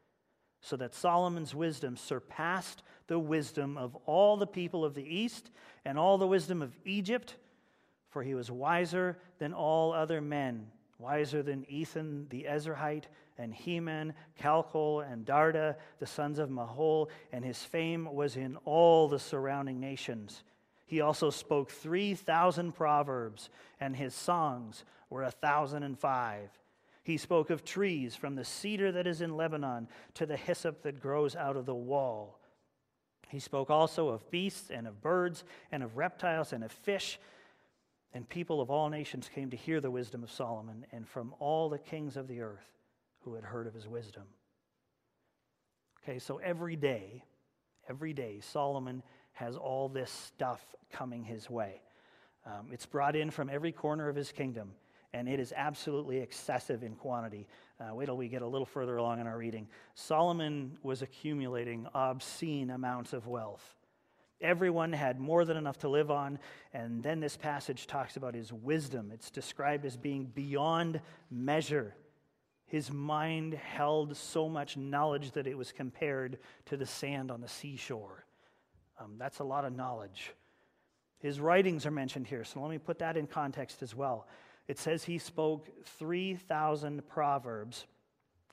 so 0.61 0.77
that 0.77 0.95
Solomon's 0.95 1.55
wisdom 1.55 1.97
surpassed 1.97 2.83
the 3.07 3.19
wisdom 3.19 3.77
of 3.77 3.97
all 4.07 4.37
the 4.37 4.47
people 4.47 4.85
of 4.85 4.95
the 4.95 5.05
East 5.05 5.51
and 5.85 5.99
all 5.99 6.19
the 6.19 6.27
wisdom 6.27 6.63
of 6.63 6.77
Egypt, 6.85 7.37
for 8.09 8.23
he 8.23 8.35
was 8.35 8.51
wiser 8.51 9.19
than 9.39 9.53
all 9.53 9.93
other 9.93 10.21
men, 10.21 10.67
wiser 11.01 11.43
than 11.43 11.65
Ethan 11.69 12.27
the 12.31 12.47
Ezrahite, 12.49 13.05
and 13.39 13.55
Heman, 13.55 14.13
Calcol, 14.39 15.01
and 15.01 15.25
Darda, 15.25 15.77
the 15.99 16.07
sons 16.07 16.39
of 16.39 16.51
Mahol, 16.51 17.09
and 17.33 17.45
his 17.45 17.63
fame 17.65 18.13
was 18.13 18.37
in 18.37 18.57
all 18.65 19.09
the 19.09 19.19
surrounding 19.19 19.81
nations. 19.81 20.45
He 20.87 21.01
also 21.01 21.31
spoke 21.31 21.71
3,000 21.71 22.73
proverbs, 22.73 23.49
and 23.81 23.97
his 23.97 24.15
songs 24.15 24.85
were 25.09 25.23
a 25.23 25.31
thousand 25.31 25.85
and 25.85 25.99
five. 25.99 26.51
He 27.03 27.17
spoke 27.17 27.51
of 27.51 27.65
trees, 27.65 28.15
from 28.15 28.35
the 28.35 28.45
cedar 28.45 28.93
that 28.93 29.07
is 29.07 29.21
in 29.21 29.37
Lebanon 29.37 29.89
to 30.15 30.27
the 30.27 30.37
hyssop 30.37 30.83
that 30.83 31.01
grows 31.01 31.35
out 31.35 31.57
of 31.57 31.65
the 31.65 31.75
wall. 31.75 32.39
He 33.29 33.39
spoke 33.39 33.71
also 33.71 34.09
of 34.09 34.29
beasts 34.31 34.71
and 34.71 34.87
of 34.87 35.01
birds 35.01 35.45
and 35.71 35.83
of 35.83 35.97
reptiles 35.97 36.53
and 36.53 36.65
of 36.65 36.73
fish. 36.73 37.19
And 38.13 38.29
people 38.29 38.61
of 38.61 38.71
all 38.71 38.89
nations 38.89 39.31
came 39.33 39.51
to 39.51 39.57
hear 39.57 39.81
the 39.81 39.91
wisdom 39.91 40.23
of 40.23 40.31
Solomon, 40.31 40.85
and 40.93 41.07
from 41.09 41.35
all 41.39 41.69
the 41.69 41.79
kings 41.79 42.17
of 42.17 42.27
the 42.27 42.41
earth 42.41 42.67
who 43.21 43.35
had 43.35 43.45
heard 43.45 43.67
of 43.67 43.75
his 43.75 43.87
wisdom. 43.87 44.25
Okay, 46.03 46.19
so 46.19 46.39
every 46.39 46.77
day, 46.77 47.23
every 47.89 48.13
day, 48.13 48.41
Solomon 48.41 49.03
has 49.33 49.57
all 49.57 49.89
this 49.89 50.11
stuff 50.11 50.61
coming 50.91 51.23
his 51.23 51.49
way. 51.49 51.83
Um, 52.47 52.69
it's 52.73 52.87
brought 52.87 53.15
in 53.15 53.31
from 53.31 53.49
every 53.49 53.71
corner 53.71 54.09
of 54.09 54.17
his 54.17 54.33
kingdom 54.33 54.73
and 55.13 55.29
it 55.29 55.41
is 55.41 55.53
absolutely 55.57 56.19
excessive 56.19 56.83
in 56.83 56.95
quantity. 56.95 57.47
Uh, 57.81 57.95
wait 57.95 58.07
till 58.07 58.17
we 58.17 58.29
get 58.29 58.43
a 58.43 58.47
little 58.47 58.67
further 58.67 58.97
along 58.97 59.21
in 59.21 59.27
our 59.27 59.37
reading. 59.37 59.67
Solomon 59.95 60.79
was 60.83 61.03
accumulating 61.03 61.87
obscene 61.95 62.71
amounts 62.71 63.13
of 63.13 63.27
wealth. 63.27 63.75
Everyone 64.41 64.93
had 64.93 65.21
more 65.21 65.45
than 65.45 65.57
enough 65.57 65.79
to 65.79 65.89
live 65.89 66.11
on, 66.11 66.39
and 66.73 67.03
then 67.03 67.21
this 67.21 67.37
passage 67.37 67.87
talks 67.87 68.17
about 68.17 68.35
his 68.35 68.53
wisdom. 68.53 69.11
It's 69.13 69.31
described 69.31 69.85
as 69.85 69.97
being 69.97 70.25
beyond 70.25 71.01
measure. 71.31 71.95
His 72.67 72.91
mind 72.91 73.55
held 73.55 74.17
so 74.17 74.49
much 74.49 74.77
knowledge 74.77 75.33
that 75.33 75.47
it 75.47 75.59
was 75.59 75.73
compared 75.73 76.39
to 76.67 76.77
the 76.77 76.87
sand 76.87 77.31
on 77.31 77.41
the 77.41 77.49
seashore. 77.49 78.25
Um, 78.99 79.17
that's 79.19 79.41
a 79.41 79.45
lot 79.45 79.65
of 79.65 79.75
knowledge. 79.75 80.33
His 81.19 81.41
writings 81.41 81.85
are 81.85 81.91
mentioned 81.91 82.27
here, 82.27 82.45
so 82.45 82.61
let 82.61 82.71
me 82.71 82.79
put 82.79 83.01
that 83.01 83.17
in 83.17 83.27
context 83.27 83.83
as 83.83 83.95
well 83.95 84.27
it 84.71 84.79
says 84.79 85.03
he 85.03 85.19
spoke 85.19 85.69
3,000 85.85 87.05
proverbs, 87.09 87.87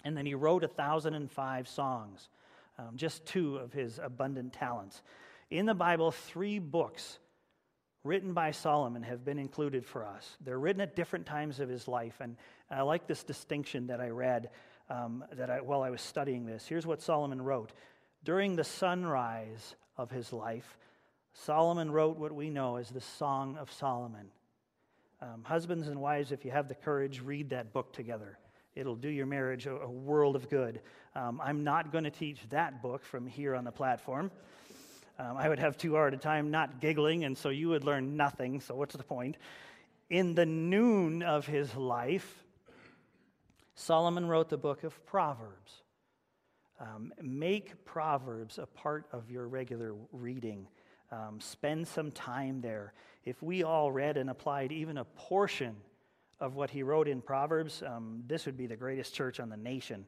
and 0.04 0.18
then 0.18 0.26
he 0.26 0.34
wrote 0.34 0.64
1,005 0.64 1.68
songs, 1.68 2.30
um, 2.80 2.94
just 2.96 3.24
two 3.28 3.58
of 3.58 3.72
his 3.72 4.00
abundant 4.02 4.52
talents. 4.52 5.04
In 5.50 5.66
the 5.66 5.74
Bible, 5.74 6.12
three 6.12 6.60
books 6.60 7.20
written 8.04 8.34
by 8.34 8.52
Solomon 8.52 9.04
have 9.04 9.24
been 9.24 9.40
included 9.40 9.86
for 9.86 10.06
us. 10.06 10.38
They're 10.42 10.60
written 10.60 10.82
at 10.82 10.96
different 10.96 11.26
times 11.26 11.60
of 11.60 11.70
his 11.70 11.88
life, 11.88 12.16
and 12.20 12.36
I 12.70 12.82
like 12.82 13.08
this 13.08 13.24
distinction 13.24 13.88
that 13.88 14.02
I 14.02 14.10
read 14.10 14.50
um, 14.90 15.24
that 15.34 15.50
I, 15.50 15.62
while 15.62 15.82
I 15.82 15.90
was 15.90 16.02
studying 16.02 16.46
this. 16.46 16.66
Here's 16.66 16.86
what 16.86 17.02
Solomon 17.02 17.42
wrote 17.42 17.72
During 18.24 18.56
the 18.56 18.64
sunrise 18.64 19.76
of 19.98 20.12
his 20.12 20.34
life, 20.34 20.78
Solomon 21.34 21.92
wrote 21.92 22.18
what 22.18 22.32
we 22.34 22.50
know 22.50 22.78
as 22.78 22.90
the 22.90 23.02
Song 23.02 23.58
of 23.58 23.72
Solomon. 23.72 24.28
Um, 25.22 25.44
husbands 25.44 25.88
and 25.88 26.00
wives, 26.00 26.32
if 26.32 26.46
you 26.46 26.52
have 26.52 26.68
the 26.68 26.76
courage, 26.76 27.22
read 27.22 27.50
that 27.50 27.74
book 27.74 27.94
together. 27.94 28.38
It'll 28.76 28.96
do 28.96 29.10
your 29.10 29.26
marriage 29.26 29.66
a, 29.66 29.76
a 29.76 29.90
world 29.90 30.36
of 30.36 30.50
good. 30.50 30.82
Um, 31.16 31.42
I'm 31.44 31.64
not 31.64 31.92
going 31.92 32.04
to 32.04 32.12
teach 32.12 32.40
that 32.50 32.82
book 32.82 33.04
from 33.04 33.26
here 33.26 33.56
on 33.56 33.64
the 33.64 33.72
platform. 33.72 34.30
Um, 35.20 35.38
I 35.38 35.50
would 35.50 35.60
have 35.60 35.78
too 35.78 35.98
at 35.98 36.14
a 36.14 36.18
time 36.18 36.52
not 36.52 36.80
giggling, 36.80 37.24
and 37.24 37.38
so 37.38 37.50
you 37.50 37.70
would 37.70 37.84
learn 37.84 38.18
nothing, 38.18 38.62
so 38.62 38.76
what's 38.76 38.96
the 38.96 39.04
point? 39.04 39.38
In 40.10 40.36
the 40.36 40.46
noon 40.46 41.24
of 41.24 41.48
his 41.48 41.76
life, 41.76 42.44
Solomon 43.76 44.28
wrote 44.28 44.50
the 44.50 44.58
book 44.58 44.84
of 44.84 45.06
Proverbs. 45.06 45.84
Um, 46.80 47.12
make 47.22 47.84
Proverbs 47.86 48.60
a 48.60 48.68
part 48.68 49.06
of 49.12 49.32
your 49.32 49.48
regular 49.48 49.96
reading. 50.12 50.68
Um, 51.12 51.40
spend 51.40 51.88
some 51.88 52.12
time 52.12 52.62
there 52.62 52.94
if 53.28 53.44
we 53.44 53.62
all 53.64 53.92
read 53.92 54.16
and 54.16 54.30
applied 54.30 54.72
even 54.72 54.98
a 54.98 55.04
portion 55.04 55.76
of 56.40 56.56
what 56.56 56.70
he 56.70 56.82
wrote 56.82 57.10
in 57.10 57.22
Proverbs, 57.22 57.84
um, 57.86 58.24
this 58.26 58.46
would 58.46 58.56
be 58.56 58.68
the 58.68 58.78
greatest 58.78 59.14
church 59.14 59.42
on 59.42 59.50
the 59.50 59.58
nation. 59.58 60.06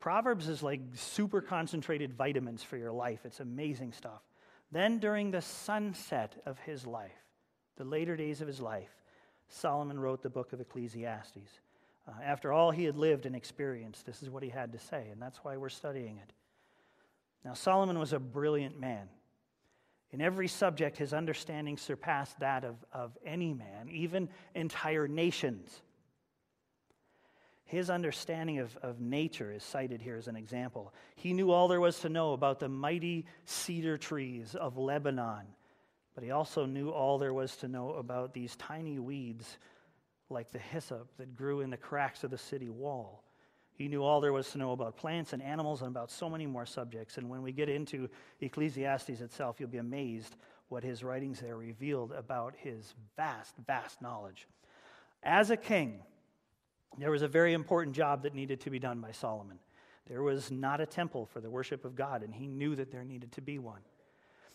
Proverbs 0.00 0.48
is 0.48 0.62
like 0.62 0.80
super 0.94 1.40
concentrated 1.40 2.14
vitamins 2.14 2.62
for 2.62 2.76
your 2.76 2.92
life. 2.92 3.20
It's 3.24 3.40
amazing 3.40 3.92
stuff. 3.92 4.22
Then, 4.72 4.98
during 4.98 5.30
the 5.30 5.42
sunset 5.42 6.34
of 6.44 6.58
his 6.60 6.86
life, 6.86 7.12
the 7.76 7.84
later 7.84 8.16
days 8.16 8.40
of 8.40 8.48
his 8.48 8.60
life, 8.60 8.90
Solomon 9.48 9.98
wrote 9.98 10.22
the 10.22 10.30
book 10.30 10.52
of 10.52 10.60
Ecclesiastes. 10.60 11.60
Uh, 12.08 12.12
after 12.22 12.52
all 12.52 12.70
he 12.70 12.84
had 12.84 12.96
lived 12.96 13.26
and 13.26 13.34
experienced, 13.34 14.06
this 14.06 14.22
is 14.22 14.30
what 14.30 14.42
he 14.42 14.48
had 14.48 14.72
to 14.72 14.78
say, 14.78 15.08
and 15.10 15.20
that's 15.20 15.38
why 15.38 15.56
we're 15.56 15.68
studying 15.68 16.18
it. 16.18 16.32
Now, 17.44 17.54
Solomon 17.54 17.98
was 17.98 18.12
a 18.12 18.18
brilliant 18.18 18.78
man. 18.78 19.08
In 20.10 20.20
every 20.20 20.48
subject, 20.48 20.96
his 20.96 21.12
understanding 21.12 21.76
surpassed 21.76 22.38
that 22.40 22.64
of, 22.64 22.76
of 22.92 23.16
any 23.24 23.52
man, 23.52 23.88
even 23.90 24.28
entire 24.54 25.06
nations. 25.06 25.82
His 27.66 27.90
understanding 27.90 28.60
of, 28.60 28.76
of 28.76 29.00
nature 29.00 29.52
is 29.52 29.64
cited 29.64 30.00
here 30.00 30.16
as 30.16 30.28
an 30.28 30.36
example. 30.36 30.94
He 31.16 31.32
knew 31.32 31.50
all 31.50 31.66
there 31.66 31.80
was 31.80 31.98
to 32.00 32.08
know 32.08 32.32
about 32.32 32.60
the 32.60 32.68
mighty 32.68 33.26
cedar 33.44 33.98
trees 33.98 34.54
of 34.54 34.78
Lebanon, 34.78 35.46
but 36.14 36.22
he 36.22 36.30
also 36.30 36.64
knew 36.64 36.90
all 36.90 37.18
there 37.18 37.34
was 37.34 37.56
to 37.56 37.68
know 37.68 37.94
about 37.94 38.32
these 38.32 38.54
tiny 38.54 39.00
weeds 39.00 39.58
like 40.30 40.52
the 40.52 40.58
hyssop 40.58 41.08
that 41.18 41.36
grew 41.36 41.60
in 41.60 41.70
the 41.70 41.76
cracks 41.76 42.22
of 42.22 42.30
the 42.30 42.38
city 42.38 42.68
wall. 42.68 43.24
He 43.74 43.88
knew 43.88 44.02
all 44.02 44.20
there 44.20 44.32
was 44.32 44.50
to 44.52 44.58
know 44.58 44.72
about 44.72 44.96
plants 44.96 45.32
and 45.32 45.42
animals 45.42 45.82
and 45.82 45.90
about 45.90 46.10
so 46.10 46.30
many 46.30 46.46
more 46.46 46.66
subjects. 46.66 47.18
And 47.18 47.28
when 47.28 47.42
we 47.42 47.52
get 47.52 47.68
into 47.68 48.08
Ecclesiastes 48.40 49.20
itself, 49.20 49.56
you'll 49.58 49.68
be 49.68 49.78
amazed 49.78 50.36
what 50.68 50.82
his 50.82 51.04
writings 51.04 51.40
there 51.40 51.56
revealed 51.56 52.12
about 52.12 52.54
his 52.56 52.94
vast, 53.16 53.54
vast 53.66 54.00
knowledge. 54.00 54.46
As 55.22 55.50
a 55.50 55.56
king, 55.56 56.00
there 56.98 57.10
was 57.10 57.22
a 57.22 57.28
very 57.28 57.52
important 57.52 57.94
job 57.94 58.22
that 58.22 58.34
needed 58.34 58.60
to 58.60 58.70
be 58.70 58.78
done 58.78 59.00
by 59.00 59.12
Solomon. 59.12 59.58
There 60.08 60.22
was 60.22 60.50
not 60.50 60.80
a 60.80 60.86
temple 60.86 61.26
for 61.26 61.40
the 61.40 61.50
worship 61.50 61.84
of 61.84 61.96
God, 61.96 62.22
and 62.22 62.34
he 62.34 62.46
knew 62.46 62.76
that 62.76 62.90
there 62.90 63.04
needed 63.04 63.32
to 63.32 63.40
be 63.40 63.58
one. 63.58 63.80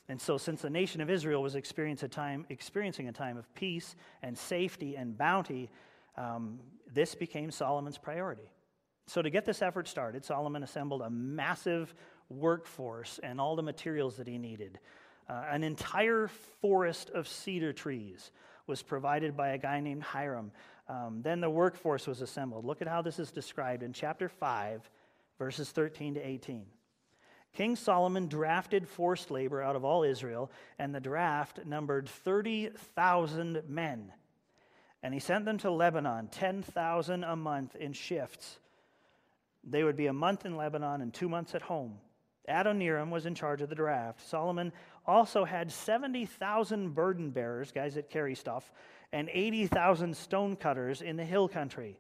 And 0.07 0.19
so, 0.19 0.37
since 0.37 0.61
the 0.61 0.69
nation 0.69 1.01
of 1.01 1.09
Israel 1.09 1.41
was 1.41 1.55
experiencing 1.55 2.07
a 2.07 2.09
time, 2.09 2.45
experiencing 2.49 3.07
a 3.07 3.11
time 3.11 3.37
of 3.37 3.53
peace 3.53 3.95
and 4.21 4.37
safety 4.37 4.95
and 4.95 5.17
bounty, 5.17 5.69
um, 6.17 6.59
this 6.91 7.15
became 7.15 7.51
Solomon's 7.51 7.97
priority. 7.97 8.49
So, 9.07 9.21
to 9.21 9.29
get 9.29 9.45
this 9.45 9.61
effort 9.61 9.87
started, 9.87 10.25
Solomon 10.25 10.63
assembled 10.63 11.01
a 11.01 11.09
massive 11.09 11.93
workforce 12.29 13.19
and 13.21 13.39
all 13.39 13.55
the 13.55 13.63
materials 13.63 14.17
that 14.17 14.27
he 14.27 14.37
needed. 14.37 14.79
Uh, 15.29 15.43
an 15.49 15.63
entire 15.63 16.27
forest 16.61 17.09
of 17.11 17.27
cedar 17.27 17.71
trees 17.71 18.31
was 18.67 18.81
provided 18.81 19.37
by 19.37 19.49
a 19.49 19.57
guy 19.57 19.79
named 19.79 20.03
Hiram. 20.03 20.51
Um, 20.91 21.21
then 21.21 21.39
the 21.39 21.49
workforce 21.49 22.05
was 22.05 22.21
assembled. 22.21 22.65
Look 22.65 22.81
at 22.81 22.87
how 22.87 23.01
this 23.01 23.17
is 23.17 23.31
described 23.31 23.81
in 23.81 23.93
chapter 23.93 24.27
5, 24.27 24.89
verses 25.39 25.69
13 25.69 26.15
to 26.15 26.19
18. 26.19 26.65
King 27.53 27.77
Solomon 27.77 28.27
drafted 28.27 28.89
forced 28.89 29.31
labor 29.31 29.61
out 29.61 29.77
of 29.77 29.85
all 29.85 30.03
Israel, 30.03 30.51
and 30.77 30.93
the 30.93 30.99
draft 30.99 31.65
numbered 31.65 32.09
30,000 32.09 33.63
men. 33.69 34.11
And 35.01 35.13
he 35.13 35.21
sent 35.21 35.45
them 35.45 35.57
to 35.59 35.71
Lebanon, 35.71 36.27
10,000 36.27 37.23
a 37.23 37.35
month 37.37 37.75
in 37.77 37.93
shifts. 37.93 38.59
They 39.63 39.85
would 39.85 39.95
be 39.95 40.07
a 40.07 40.13
month 40.13 40.45
in 40.45 40.57
Lebanon 40.57 41.01
and 41.01 41.13
two 41.13 41.29
months 41.29 41.55
at 41.55 41.61
home. 41.61 41.99
Adoniram 42.49 43.11
was 43.11 43.25
in 43.25 43.35
charge 43.35 43.61
of 43.61 43.69
the 43.69 43.75
draft. 43.75 44.27
Solomon 44.27 44.73
also 45.05 45.45
had 45.45 45.71
70,000 45.71 46.93
burden 46.93 47.29
bearers, 47.29 47.71
guys 47.71 47.95
that 47.95 48.09
carry 48.09 48.35
stuff, 48.35 48.71
and 49.13 49.29
80,000 49.31 50.15
stone 50.15 50.55
cutters 50.55 51.01
in 51.01 51.17
the 51.17 51.25
hill 51.25 51.47
country. 51.47 51.97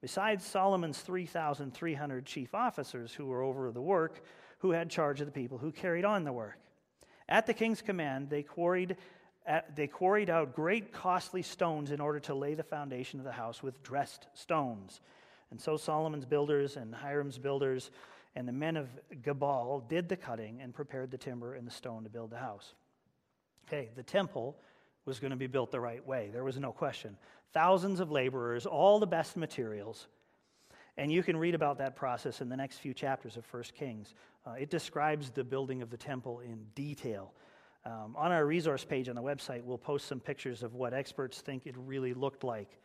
Besides 0.00 0.44
Solomon's 0.44 1.00
3,300 1.00 2.24
chief 2.24 2.54
officers 2.54 3.12
who 3.12 3.26
were 3.26 3.42
over 3.42 3.70
the 3.70 3.82
work, 3.82 4.22
who 4.58 4.70
had 4.70 4.90
charge 4.90 5.20
of 5.20 5.26
the 5.26 5.32
people 5.32 5.58
who 5.58 5.72
carried 5.72 6.04
on 6.04 6.24
the 6.24 6.32
work. 6.32 6.58
At 7.28 7.46
the 7.46 7.54
king's 7.54 7.82
command, 7.82 8.30
they 8.30 8.42
quarried, 8.42 8.96
uh, 9.46 9.60
they 9.74 9.86
quarried 9.86 10.30
out 10.30 10.54
great 10.54 10.92
costly 10.92 11.42
stones 11.42 11.90
in 11.90 12.00
order 12.00 12.20
to 12.20 12.34
lay 12.34 12.54
the 12.54 12.62
foundation 12.62 13.20
of 13.20 13.24
the 13.24 13.32
house 13.32 13.62
with 13.62 13.82
dressed 13.82 14.26
stones. 14.34 15.00
And 15.50 15.60
so 15.60 15.76
Solomon's 15.76 16.24
builders 16.24 16.76
and 16.76 16.94
Hiram's 16.94 17.38
builders 17.38 17.90
and 18.36 18.46
the 18.46 18.52
men 18.52 18.76
of 18.76 18.88
Gebal 19.22 19.88
did 19.88 20.08
the 20.08 20.16
cutting 20.16 20.60
and 20.60 20.74
prepared 20.74 21.10
the 21.10 21.18
timber 21.18 21.54
and 21.54 21.66
the 21.66 21.72
stone 21.72 22.04
to 22.04 22.10
build 22.10 22.30
the 22.30 22.38
house. 22.38 22.74
Okay, 23.66 23.90
the 23.96 24.02
temple 24.02 24.56
was 25.04 25.18
going 25.18 25.30
to 25.30 25.36
be 25.36 25.46
built 25.46 25.70
the 25.70 25.80
right 25.80 26.06
way. 26.06 26.30
There 26.32 26.44
was 26.44 26.58
no 26.58 26.72
question. 26.72 27.16
Thousands 27.52 28.00
of 28.00 28.10
laborers, 28.10 28.66
all 28.66 28.98
the 28.98 29.06
best 29.06 29.36
materials. 29.36 30.06
And 30.96 31.10
you 31.10 31.22
can 31.22 31.36
read 31.36 31.54
about 31.54 31.78
that 31.78 31.96
process 31.96 32.40
in 32.40 32.48
the 32.48 32.56
next 32.56 32.78
few 32.78 32.92
chapters 32.92 33.36
of 33.36 33.44
1 33.52 33.62
Kings. 33.74 34.14
Uh, 34.46 34.52
it 34.52 34.70
describes 34.70 35.30
the 35.30 35.44
building 35.44 35.82
of 35.82 35.90
the 35.90 35.96
temple 35.96 36.40
in 36.40 36.66
detail. 36.74 37.32
Um, 37.86 38.14
on 38.16 38.30
our 38.30 38.44
resource 38.44 38.84
page 38.84 39.08
on 39.08 39.14
the 39.14 39.22
website, 39.22 39.64
we'll 39.64 39.78
post 39.78 40.06
some 40.06 40.20
pictures 40.20 40.62
of 40.62 40.74
what 40.74 40.92
experts 40.92 41.40
think 41.40 41.66
it 41.66 41.74
really 41.78 42.12
looked 42.12 42.44
like. 42.44 42.78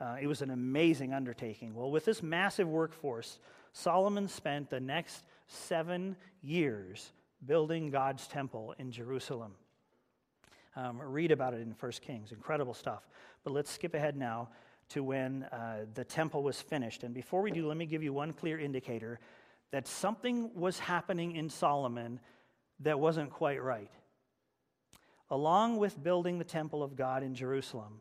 Uh, 0.00 0.16
it 0.20 0.26
was 0.26 0.42
an 0.42 0.50
amazing 0.50 1.12
undertaking. 1.12 1.74
Well, 1.74 1.90
with 1.90 2.04
this 2.04 2.22
massive 2.22 2.66
workforce, 2.66 3.38
Solomon 3.72 4.28
spent 4.28 4.70
the 4.70 4.80
next 4.80 5.24
seven 5.46 6.16
years 6.42 7.12
building 7.46 7.90
God's 7.90 8.26
temple 8.26 8.74
in 8.78 8.90
Jerusalem. 8.90 9.52
Um, 10.76 11.00
read 11.00 11.32
about 11.32 11.54
it 11.54 11.60
in 11.60 11.74
1 11.78 11.92
Kings. 12.00 12.32
Incredible 12.32 12.74
stuff. 12.74 13.08
But 13.44 13.52
let's 13.52 13.70
skip 13.70 13.94
ahead 13.94 14.16
now 14.16 14.48
to 14.90 15.02
when 15.02 15.44
uh, 15.44 15.86
the 15.94 16.04
temple 16.04 16.42
was 16.42 16.60
finished. 16.60 17.02
And 17.02 17.14
before 17.14 17.42
we 17.42 17.50
do, 17.50 17.66
let 17.66 17.76
me 17.76 17.86
give 17.86 18.02
you 18.02 18.12
one 18.12 18.32
clear 18.32 18.58
indicator 18.58 19.18
that 19.72 19.86
something 19.86 20.50
was 20.54 20.78
happening 20.78 21.36
in 21.36 21.48
Solomon 21.48 22.20
that 22.80 22.98
wasn't 22.98 23.30
quite 23.30 23.62
right. 23.62 23.90
Along 25.30 25.76
with 25.76 26.02
building 26.02 26.38
the 26.38 26.44
temple 26.44 26.82
of 26.82 26.96
God 26.96 27.22
in 27.22 27.34
Jerusalem, 27.34 28.00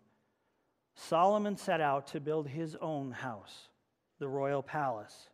Solomon 0.95 1.57
set 1.57 1.79
out 1.79 2.07
to 2.07 2.19
build 2.19 2.47
his 2.47 2.75
own 2.81 3.11
house, 3.11 3.69
the 4.17 4.27
royal 4.27 4.63
palace. 4.63 5.29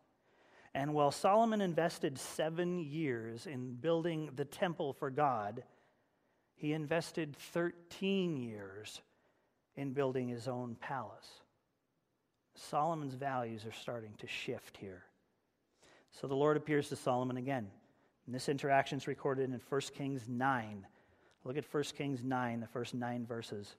And 0.73 0.93
while 0.93 1.11
Solomon 1.11 1.61
invested 1.61 2.19
seven 2.19 2.79
years 2.79 3.47
in 3.47 3.75
building 3.75 4.29
the 4.35 4.43
temple 4.43 4.91
for 4.91 5.09
God, 5.09 5.63
he 6.55 6.73
invested 6.73 7.35
13 7.35 8.37
years 8.37 9.01
in 9.75 9.91
building 9.91 10.27
his 10.27 10.47
own 10.47 10.75
palace. 10.75 11.41
Solomon's 12.55 13.15
values 13.15 13.65
are 13.65 13.73
starting 13.73 14.13
to 14.19 14.27
shift 14.27 14.77
here. 14.77 15.03
So 16.11 16.27
the 16.27 16.35
Lord 16.35 16.55
appears 16.55 16.89
to 16.89 16.95
Solomon 16.95 17.37
again. 17.37 17.67
And 18.25 18.33
this 18.33 18.49
interaction 18.49 18.97
is 18.97 19.07
recorded 19.07 19.49
in 19.49 19.61
1 19.69 19.81
Kings 19.95 20.27
9. 20.27 20.87
Look 21.43 21.57
at 21.57 21.71
1 21.71 21.83
Kings 21.95 22.23
9, 22.23 22.59
the 22.59 22.67
first 22.67 22.93
nine 22.93 23.25
verses. 23.25 23.75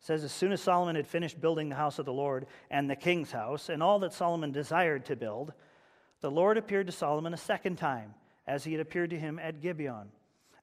It 0.00 0.06
says, 0.06 0.22
As 0.22 0.32
soon 0.32 0.52
as 0.52 0.60
Solomon 0.60 0.94
had 0.94 1.08
finished 1.08 1.40
building 1.40 1.68
the 1.68 1.74
house 1.74 1.98
of 1.98 2.04
the 2.04 2.12
Lord 2.12 2.46
and 2.70 2.88
the 2.88 2.96
king's 2.96 3.32
house, 3.32 3.68
and 3.68 3.82
all 3.82 3.98
that 4.00 4.12
Solomon 4.12 4.52
desired 4.52 5.06
to 5.06 5.16
build, 5.16 5.52
the 6.20 6.30
Lord 6.30 6.56
appeared 6.56 6.86
to 6.86 6.92
Solomon 6.92 7.34
a 7.34 7.38
second 7.38 7.76
time, 7.76 8.14
as 8.46 8.62
he 8.62 8.72
had 8.72 8.80
appeared 8.80 9.10
to 9.10 9.18
him 9.18 9.38
at 9.38 9.60
Gibeon. 9.60 10.10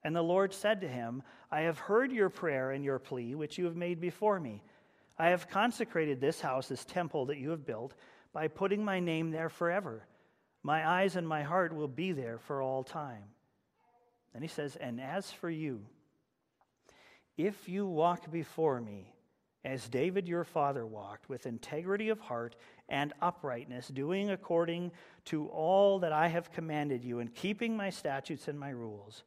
And 0.03 0.15
the 0.15 0.21
Lord 0.21 0.53
said 0.53 0.81
to 0.81 0.87
him, 0.87 1.23
I 1.51 1.61
have 1.61 1.79
heard 1.79 2.11
your 2.11 2.29
prayer 2.29 2.71
and 2.71 2.83
your 2.83 2.99
plea, 2.99 3.35
which 3.35 3.57
you 3.57 3.65
have 3.65 3.75
made 3.75 3.99
before 3.99 4.39
me. 4.39 4.63
I 5.17 5.29
have 5.29 5.49
consecrated 5.49 6.21
this 6.21 6.39
house, 6.39 6.67
this 6.67 6.85
temple 6.85 7.25
that 7.27 7.37
you 7.37 7.49
have 7.49 7.65
built, 7.65 7.95
by 8.33 8.47
putting 8.47 8.83
my 8.83 8.99
name 8.99 9.31
there 9.31 9.49
forever. 9.49 10.05
My 10.63 10.87
eyes 10.87 11.15
and 11.15 11.27
my 11.27 11.43
heart 11.43 11.73
will 11.73 11.87
be 11.87 12.11
there 12.11 12.37
for 12.37 12.61
all 12.61 12.83
time. 12.83 13.23
And 14.33 14.43
he 14.43 14.47
says, 14.47 14.75
And 14.75 15.01
as 15.01 15.31
for 15.31 15.49
you, 15.49 15.85
if 17.37 17.67
you 17.67 17.87
walk 17.87 18.31
before 18.31 18.79
me, 18.81 19.13
as 19.63 19.89
David 19.89 20.27
your 20.27 20.43
father 20.43 20.85
walked, 20.85 21.29
with 21.29 21.45
integrity 21.45 22.09
of 22.09 22.19
heart 22.19 22.55
and 22.89 23.13
uprightness, 23.21 23.87
doing 23.87 24.29
according 24.29 24.91
to 25.25 25.47
all 25.47 25.99
that 25.99 26.13
I 26.13 26.27
have 26.27 26.51
commanded 26.51 27.03
you, 27.03 27.19
and 27.19 27.33
keeping 27.33 27.75
my 27.75 27.89
statutes 27.89 28.47
and 28.47 28.59
my 28.59 28.69
rules, 28.69 29.23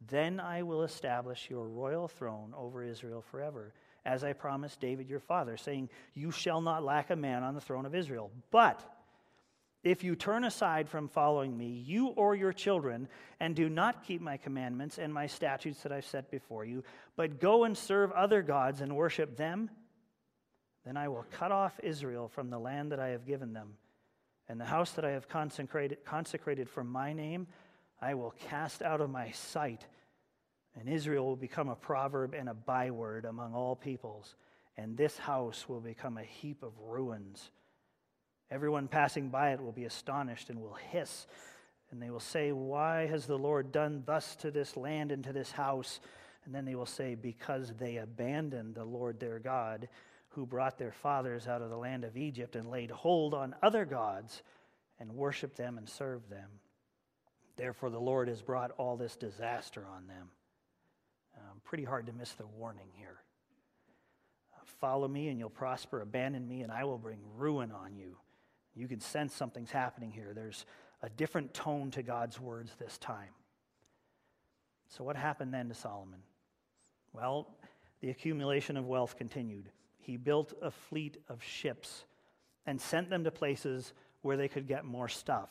then 0.00 0.40
I 0.40 0.62
will 0.62 0.82
establish 0.82 1.48
your 1.50 1.68
royal 1.68 2.08
throne 2.08 2.52
over 2.56 2.82
Israel 2.82 3.22
forever, 3.22 3.72
as 4.04 4.22
I 4.22 4.32
promised 4.32 4.80
David 4.80 5.08
your 5.08 5.20
father, 5.20 5.56
saying, 5.56 5.88
You 6.14 6.30
shall 6.30 6.60
not 6.60 6.84
lack 6.84 7.10
a 7.10 7.16
man 7.16 7.42
on 7.42 7.54
the 7.54 7.60
throne 7.60 7.86
of 7.86 7.94
Israel. 7.94 8.30
But 8.50 8.82
if 9.82 10.02
you 10.02 10.16
turn 10.16 10.44
aside 10.44 10.88
from 10.88 11.08
following 11.08 11.56
me, 11.56 11.68
you 11.68 12.08
or 12.08 12.34
your 12.34 12.52
children, 12.52 13.08
and 13.38 13.54
do 13.54 13.68
not 13.68 14.04
keep 14.04 14.20
my 14.20 14.36
commandments 14.36 14.98
and 14.98 15.14
my 15.14 15.28
statutes 15.28 15.82
that 15.82 15.92
I've 15.92 16.04
set 16.04 16.30
before 16.30 16.64
you, 16.64 16.82
but 17.14 17.40
go 17.40 17.64
and 17.64 17.76
serve 17.76 18.10
other 18.12 18.42
gods 18.42 18.80
and 18.80 18.96
worship 18.96 19.36
them, 19.36 19.70
then 20.84 20.96
I 20.96 21.08
will 21.08 21.24
cut 21.32 21.52
off 21.52 21.78
Israel 21.82 22.28
from 22.28 22.50
the 22.50 22.58
land 22.58 22.92
that 22.92 23.00
I 23.00 23.08
have 23.08 23.26
given 23.26 23.52
them, 23.52 23.74
and 24.48 24.60
the 24.60 24.64
house 24.64 24.92
that 24.92 25.04
I 25.04 25.10
have 25.10 25.28
consecrated, 25.28 26.04
consecrated 26.04 26.68
for 26.68 26.84
my 26.84 27.12
name, 27.12 27.46
I 28.00 28.14
will 28.14 28.34
cast 28.48 28.82
out 28.82 29.00
of 29.00 29.10
my 29.10 29.30
sight. 29.30 29.86
And 30.78 30.88
Israel 30.88 31.24
will 31.24 31.36
become 31.36 31.68
a 31.68 31.76
proverb 31.76 32.34
and 32.34 32.48
a 32.48 32.54
byword 32.54 33.24
among 33.24 33.54
all 33.54 33.74
peoples, 33.74 34.34
and 34.76 34.96
this 34.96 35.16
house 35.16 35.66
will 35.68 35.80
become 35.80 36.18
a 36.18 36.22
heap 36.22 36.62
of 36.62 36.72
ruins. 36.78 37.50
Everyone 38.50 38.86
passing 38.86 39.30
by 39.30 39.52
it 39.52 39.60
will 39.60 39.72
be 39.72 39.86
astonished 39.86 40.50
and 40.50 40.60
will 40.60 40.76
hiss, 40.90 41.26
and 41.90 42.00
they 42.00 42.10
will 42.10 42.20
say, 42.20 42.52
Why 42.52 43.06
has 43.06 43.26
the 43.26 43.38
Lord 43.38 43.72
done 43.72 44.02
thus 44.04 44.36
to 44.36 44.50
this 44.50 44.76
land 44.76 45.12
and 45.12 45.24
to 45.24 45.32
this 45.32 45.50
house? 45.50 46.00
And 46.44 46.54
then 46.54 46.66
they 46.66 46.74
will 46.74 46.86
say, 46.86 47.14
Because 47.14 47.72
they 47.78 47.96
abandoned 47.96 48.74
the 48.74 48.84
Lord 48.84 49.18
their 49.18 49.38
God, 49.38 49.88
who 50.28 50.44
brought 50.44 50.78
their 50.78 50.92
fathers 50.92 51.48
out 51.48 51.62
of 51.62 51.70
the 51.70 51.78
land 51.78 52.04
of 52.04 52.18
Egypt 52.18 52.54
and 52.54 52.70
laid 52.70 52.90
hold 52.90 53.32
on 53.32 53.54
other 53.62 53.86
gods 53.86 54.42
and 55.00 55.10
worshiped 55.12 55.56
them 55.56 55.78
and 55.78 55.88
served 55.88 56.28
them. 56.28 56.50
Therefore, 57.56 57.90
the 57.90 58.00
Lord 58.00 58.28
has 58.28 58.42
brought 58.42 58.70
all 58.72 58.96
this 58.96 59.16
disaster 59.16 59.84
on 59.94 60.06
them. 60.06 60.30
Um, 61.36 61.60
pretty 61.64 61.84
hard 61.84 62.06
to 62.06 62.12
miss 62.12 62.32
the 62.32 62.46
warning 62.46 62.88
here. 62.94 63.18
Uh, 64.54 64.64
follow 64.80 65.08
me 65.08 65.28
and 65.28 65.38
you'll 65.38 65.50
prosper. 65.50 66.00
Abandon 66.00 66.46
me 66.46 66.62
and 66.62 66.70
I 66.70 66.84
will 66.84 66.98
bring 66.98 67.18
ruin 67.36 67.72
on 67.72 67.96
you. 67.96 68.16
You 68.74 68.88
can 68.88 69.00
sense 69.00 69.34
something's 69.34 69.70
happening 69.70 70.10
here. 70.10 70.32
There's 70.34 70.66
a 71.02 71.08
different 71.08 71.54
tone 71.54 71.90
to 71.92 72.02
God's 72.02 72.38
words 72.38 72.72
this 72.78 72.98
time. 72.98 73.30
So, 74.88 75.02
what 75.02 75.16
happened 75.16 75.52
then 75.52 75.68
to 75.68 75.74
Solomon? 75.74 76.20
Well, 77.12 77.48
the 78.00 78.10
accumulation 78.10 78.76
of 78.76 78.86
wealth 78.86 79.16
continued. 79.16 79.70
He 79.98 80.16
built 80.16 80.52
a 80.60 80.70
fleet 80.70 81.16
of 81.28 81.42
ships 81.42 82.04
and 82.66 82.80
sent 82.80 83.08
them 83.08 83.24
to 83.24 83.30
places 83.30 83.92
where 84.22 84.36
they 84.36 84.48
could 84.48 84.68
get 84.68 84.84
more 84.84 85.08
stuff. 85.08 85.50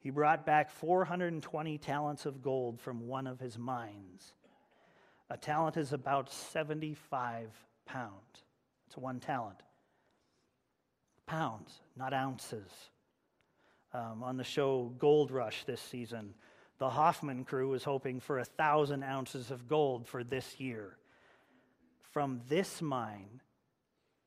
He 0.00 0.10
brought 0.10 0.46
back 0.46 0.70
420 0.70 1.78
talents 1.78 2.26
of 2.26 2.42
gold 2.42 2.80
from 2.80 3.06
one 3.06 3.26
of 3.26 3.38
his 3.38 3.58
mines. 3.58 4.32
A 5.28 5.36
talent 5.36 5.76
is 5.76 5.92
about 5.92 6.32
75 6.32 7.50
pounds. 7.84 8.44
It's 8.86 8.96
one 8.96 9.20
talent. 9.20 9.60
Pounds, 11.26 11.80
not 11.96 12.14
ounces. 12.14 12.70
Um, 13.92 14.22
on 14.22 14.36
the 14.36 14.44
show 14.44 14.92
Gold 14.98 15.30
Rush 15.30 15.64
this 15.64 15.80
season, 15.80 16.34
the 16.78 16.88
Hoffman 16.88 17.44
crew 17.44 17.68
was 17.68 17.84
hoping 17.84 18.20
for 18.20 18.38
a 18.38 18.44
thousand 18.44 19.04
ounces 19.04 19.50
of 19.50 19.68
gold 19.68 20.08
for 20.08 20.24
this 20.24 20.58
year. 20.58 20.96
From 22.12 22.40
this 22.48 22.80
mine, 22.80 23.42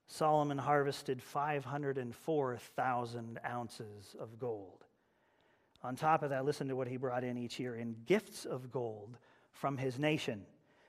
Solomon 0.07 0.59
harvested 0.59 1.23
504,000 1.23 3.39
ounces 3.45 4.15
of 4.19 4.37
gold. 4.37 4.82
On 5.83 5.95
top 5.95 6.23
of 6.23 6.29
that, 6.29 6.45
listen 6.45 6.69
to 6.69 6.75
what 6.75 6.87
he 6.87 6.97
brought 6.97 7.23
in 7.23 7.37
each 7.37 7.59
year 7.59 7.75
in 7.75 7.95
gifts 8.05 8.45
of 8.45 8.71
gold 8.71 9.17
from 9.51 9.77
his 9.77 9.99
nation. 9.99 10.45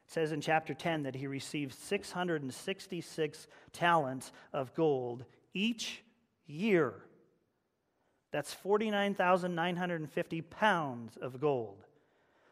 It 0.07 0.13
says 0.13 0.33
in 0.33 0.41
chapter 0.41 0.73
10 0.75 1.03
that 1.05 1.17
he 1.17 1.27
received 1.27 1.75
666 1.75 3.47
talents 3.73 4.33
of 4.53 4.75
gold 4.75 5.25
each 5.53 6.03
year. 6.47 6.95
That's 8.31 8.55
49,950 8.55 10.43
pounds 10.43 11.17
of 11.17 11.41
gold. 11.41 11.85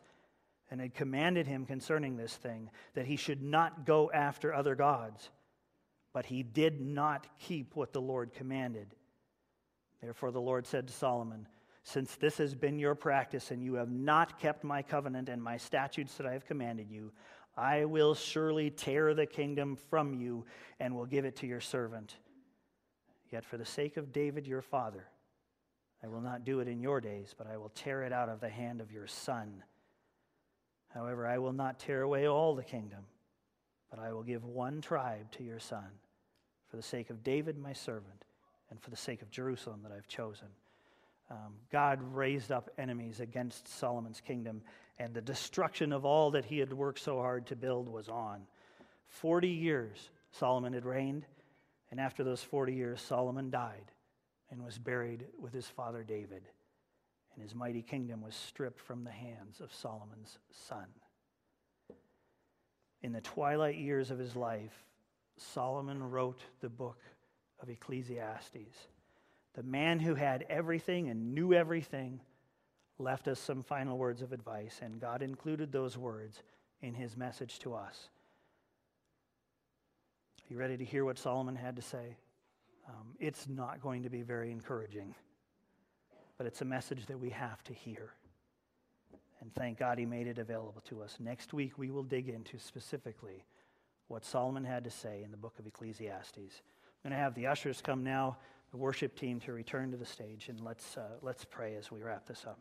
and 0.69 0.79
had 0.79 0.93
commanded 0.93 1.47
him 1.47 1.65
concerning 1.65 2.15
this 2.15 2.35
thing, 2.35 2.69
that 2.93 3.05
he 3.05 3.17
should 3.17 3.41
not 3.41 3.85
go 3.85 4.09
after 4.11 4.53
other 4.53 4.75
gods. 4.75 5.29
But 6.13 6.25
he 6.25 6.43
did 6.43 6.79
not 6.79 7.27
keep 7.39 7.75
what 7.75 7.91
the 7.91 8.01
Lord 8.01 8.33
commanded. 8.33 8.87
Therefore, 10.01 10.31
the 10.31 10.41
Lord 10.41 10.65
said 10.65 10.87
to 10.87 10.93
Solomon, 10.93 11.47
Since 11.83 12.15
this 12.15 12.37
has 12.37 12.55
been 12.55 12.79
your 12.79 12.95
practice, 12.95 13.51
and 13.51 13.63
you 13.63 13.75
have 13.75 13.91
not 13.91 14.39
kept 14.39 14.63
my 14.63 14.81
covenant 14.81 15.29
and 15.29 15.43
my 15.43 15.57
statutes 15.57 16.15
that 16.15 16.25
I 16.25 16.33
have 16.33 16.45
commanded 16.45 16.89
you, 16.89 17.11
I 17.57 17.85
will 17.85 18.15
surely 18.15 18.69
tear 18.69 19.13
the 19.13 19.25
kingdom 19.25 19.75
from 19.89 20.13
you 20.13 20.45
and 20.79 20.95
will 20.95 21.05
give 21.05 21.25
it 21.25 21.35
to 21.37 21.47
your 21.47 21.59
servant. 21.59 22.15
Yet 23.29 23.45
for 23.45 23.57
the 23.57 23.65
sake 23.65 23.97
of 23.97 24.13
David 24.13 24.47
your 24.47 24.61
father, 24.61 25.05
I 26.03 26.07
will 26.07 26.21
not 26.21 26.45
do 26.45 26.59
it 26.59 26.67
in 26.67 26.79
your 26.79 26.99
days, 26.99 27.35
but 27.37 27.47
I 27.47 27.57
will 27.57 27.69
tear 27.69 28.03
it 28.03 28.11
out 28.11 28.29
of 28.29 28.39
the 28.39 28.49
hand 28.49 28.81
of 28.81 28.91
your 28.91 29.07
son. 29.07 29.63
However, 30.89 31.27
I 31.27 31.37
will 31.37 31.53
not 31.53 31.79
tear 31.79 32.01
away 32.01 32.27
all 32.27 32.55
the 32.55 32.63
kingdom, 32.63 33.05
but 33.89 33.99
I 33.99 34.11
will 34.11 34.23
give 34.23 34.43
one 34.43 34.81
tribe 34.81 35.31
to 35.33 35.43
your 35.43 35.59
son, 35.59 35.85
for 36.69 36.77
the 36.77 36.83
sake 36.83 37.09
of 37.11 37.23
David 37.23 37.57
my 37.57 37.73
servant, 37.73 38.25
and 38.69 38.81
for 38.81 38.89
the 38.89 38.97
sake 38.97 39.21
of 39.21 39.29
Jerusalem 39.29 39.81
that 39.83 39.91
I've 39.91 40.07
chosen. 40.07 40.47
Um, 41.29 41.53
God 41.71 41.99
raised 42.01 42.51
up 42.51 42.69
enemies 42.77 43.19
against 43.19 43.67
Solomon's 43.67 44.21
kingdom, 44.21 44.63
and 44.97 45.13
the 45.13 45.21
destruction 45.21 45.93
of 45.93 46.03
all 46.03 46.31
that 46.31 46.45
he 46.45 46.57
had 46.57 46.73
worked 46.73 46.99
so 46.99 47.17
hard 47.17 47.45
to 47.47 47.55
build 47.55 47.87
was 47.87 48.09
on. 48.09 48.41
Forty 49.07 49.49
years 49.49 50.09
Solomon 50.31 50.73
had 50.73 50.85
reigned, 50.85 51.25
and 51.91 51.99
after 51.99 52.23
those 52.23 52.41
40 52.41 52.73
years, 52.73 53.01
Solomon 53.01 53.49
died 53.49 53.91
and 54.51 54.63
was 54.63 54.77
buried 54.77 55.25
with 55.39 55.53
his 55.53 55.67
father 55.67 56.03
David, 56.03 56.43
and 57.33 57.41
his 57.41 57.55
mighty 57.55 57.81
kingdom 57.81 58.21
was 58.21 58.35
stripped 58.35 58.81
from 58.81 59.03
the 59.03 59.11
hands 59.11 59.61
of 59.61 59.73
Solomon's 59.73 60.37
son. 60.67 60.85
In 63.01 63.13
the 63.13 63.21
twilight 63.21 63.77
years 63.77 64.11
of 64.11 64.19
his 64.19 64.35
life, 64.35 64.85
Solomon 65.37 66.03
wrote 66.11 66.41
the 66.59 66.69
book 66.69 66.99
of 67.61 67.69
Ecclesiastes. 67.69 68.87
The 69.53 69.63
man 69.63 69.99
who 69.99 70.15
had 70.15 70.45
everything 70.49 71.09
and 71.09 71.33
knew 71.33 71.53
everything 71.53 72.19
left 72.99 73.27
us 73.27 73.39
some 73.39 73.63
final 73.63 73.97
words 73.97 74.21
of 74.21 74.33
advice, 74.33 74.79
and 74.83 74.99
God 74.99 75.21
included 75.21 75.71
those 75.71 75.97
words 75.97 76.43
in 76.81 76.93
his 76.93 77.17
message 77.17 77.59
to 77.59 77.73
us. 77.73 78.09
Are 80.39 80.53
you 80.53 80.59
ready 80.59 80.77
to 80.77 80.85
hear 80.85 81.05
what 81.05 81.17
Solomon 81.17 81.55
had 81.55 81.77
to 81.77 81.81
say? 81.81 82.17
Um, 82.91 83.15
it's 83.19 83.47
not 83.47 83.81
going 83.81 84.03
to 84.03 84.09
be 84.09 84.21
very 84.21 84.51
encouraging, 84.51 85.15
but 86.37 86.45
it's 86.45 86.61
a 86.61 86.65
message 86.65 87.05
that 87.05 87.19
we 87.19 87.29
have 87.29 87.63
to 87.63 87.73
hear. 87.73 88.11
And 89.39 89.53
thank 89.55 89.79
God 89.79 89.97
he 89.97 90.05
made 90.05 90.27
it 90.27 90.37
available 90.37 90.81
to 90.89 91.01
us. 91.01 91.17
Next 91.19 91.53
week, 91.53 91.77
we 91.77 91.89
will 91.89 92.03
dig 92.03 92.29
into 92.29 92.59
specifically 92.59 93.45
what 94.07 94.25
Solomon 94.25 94.65
had 94.65 94.83
to 94.83 94.91
say 94.91 95.23
in 95.23 95.31
the 95.31 95.37
book 95.37 95.57
of 95.57 95.65
Ecclesiastes. 95.65 96.37
I'm 96.37 97.09
going 97.09 97.17
to 97.17 97.23
have 97.23 97.33
the 97.33 97.47
ushers 97.47 97.81
come 97.81 98.03
now, 98.03 98.37
the 98.71 98.77
worship 98.77 99.15
team 99.17 99.39
to 99.41 99.53
return 99.53 99.89
to 99.91 99.97
the 99.97 100.05
stage, 100.05 100.49
and 100.49 100.59
let's, 100.59 100.97
uh, 100.97 101.17
let's 101.21 101.45
pray 101.45 101.75
as 101.75 101.91
we 101.91 102.01
wrap 102.01 102.27
this 102.27 102.45
up. 102.45 102.59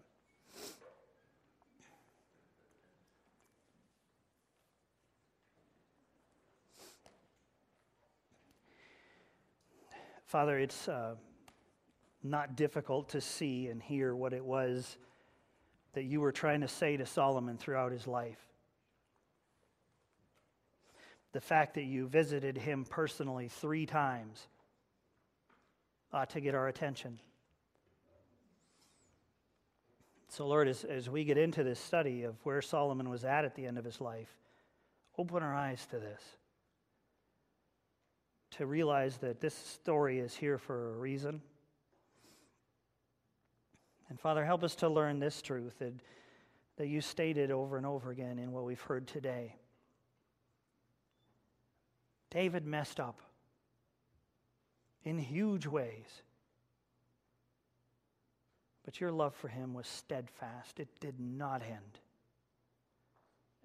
Father, 10.30 10.60
it's 10.60 10.86
uh, 10.86 11.16
not 12.22 12.54
difficult 12.54 13.08
to 13.08 13.20
see 13.20 13.66
and 13.66 13.82
hear 13.82 14.14
what 14.14 14.32
it 14.32 14.44
was 14.44 14.96
that 15.94 16.04
you 16.04 16.20
were 16.20 16.30
trying 16.30 16.60
to 16.60 16.68
say 16.68 16.96
to 16.96 17.04
Solomon 17.04 17.58
throughout 17.58 17.90
his 17.90 18.06
life. 18.06 18.38
The 21.32 21.40
fact 21.40 21.74
that 21.74 21.82
you 21.82 22.06
visited 22.06 22.56
him 22.56 22.84
personally 22.88 23.48
three 23.48 23.86
times 23.86 24.46
ought 26.12 26.30
to 26.30 26.40
get 26.40 26.54
our 26.54 26.68
attention. 26.68 27.18
So, 30.28 30.46
Lord, 30.46 30.68
as, 30.68 30.84
as 30.84 31.10
we 31.10 31.24
get 31.24 31.38
into 31.38 31.64
this 31.64 31.80
study 31.80 32.22
of 32.22 32.36
where 32.44 32.62
Solomon 32.62 33.10
was 33.10 33.24
at 33.24 33.44
at 33.44 33.56
the 33.56 33.66
end 33.66 33.78
of 33.78 33.84
his 33.84 34.00
life, 34.00 34.32
open 35.18 35.42
our 35.42 35.56
eyes 35.56 35.84
to 35.90 35.98
this. 35.98 36.22
To 38.52 38.66
realize 38.66 39.16
that 39.18 39.40
this 39.40 39.54
story 39.54 40.18
is 40.18 40.34
here 40.34 40.58
for 40.58 40.94
a 40.94 40.98
reason. 40.98 41.40
And 44.08 44.18
Father, 44.18 44.44
help 44.44 44.64
us 44.64 44.74
to 44.76 44.88
learn 44.88 45.20
this 45.20 45.40
truth 45.40 45.78
that, 45.78 45.94
that 46.76 46.88
you 46.88 47.00
stated 47.00 47.50
over 47.50 47.76
and 47.76 47.86
over 47.86 48.10
again 48.10 48.38
in 48.38 48.52
what 48.52 48.64
we've 48.64 48.80
heard 48.80 49.06
today. 49.06 49.54
David 52.30 52.66
messed 52.66 53.00
up 53.00 53.20
in 55.04 55.18
huge 55.18 55.66
ways. 55.66 56.22
But 58.84 59.00
your 59.00 59.12
love 59.12 59.34
for 59.34 59.48
him 59.48 59.74
was 59.74 59.86
steadfast, 59.86 60.80
it 60.80 60.88
did 61.00 61.20
not 61.20 61.62
end. 61.62 62.00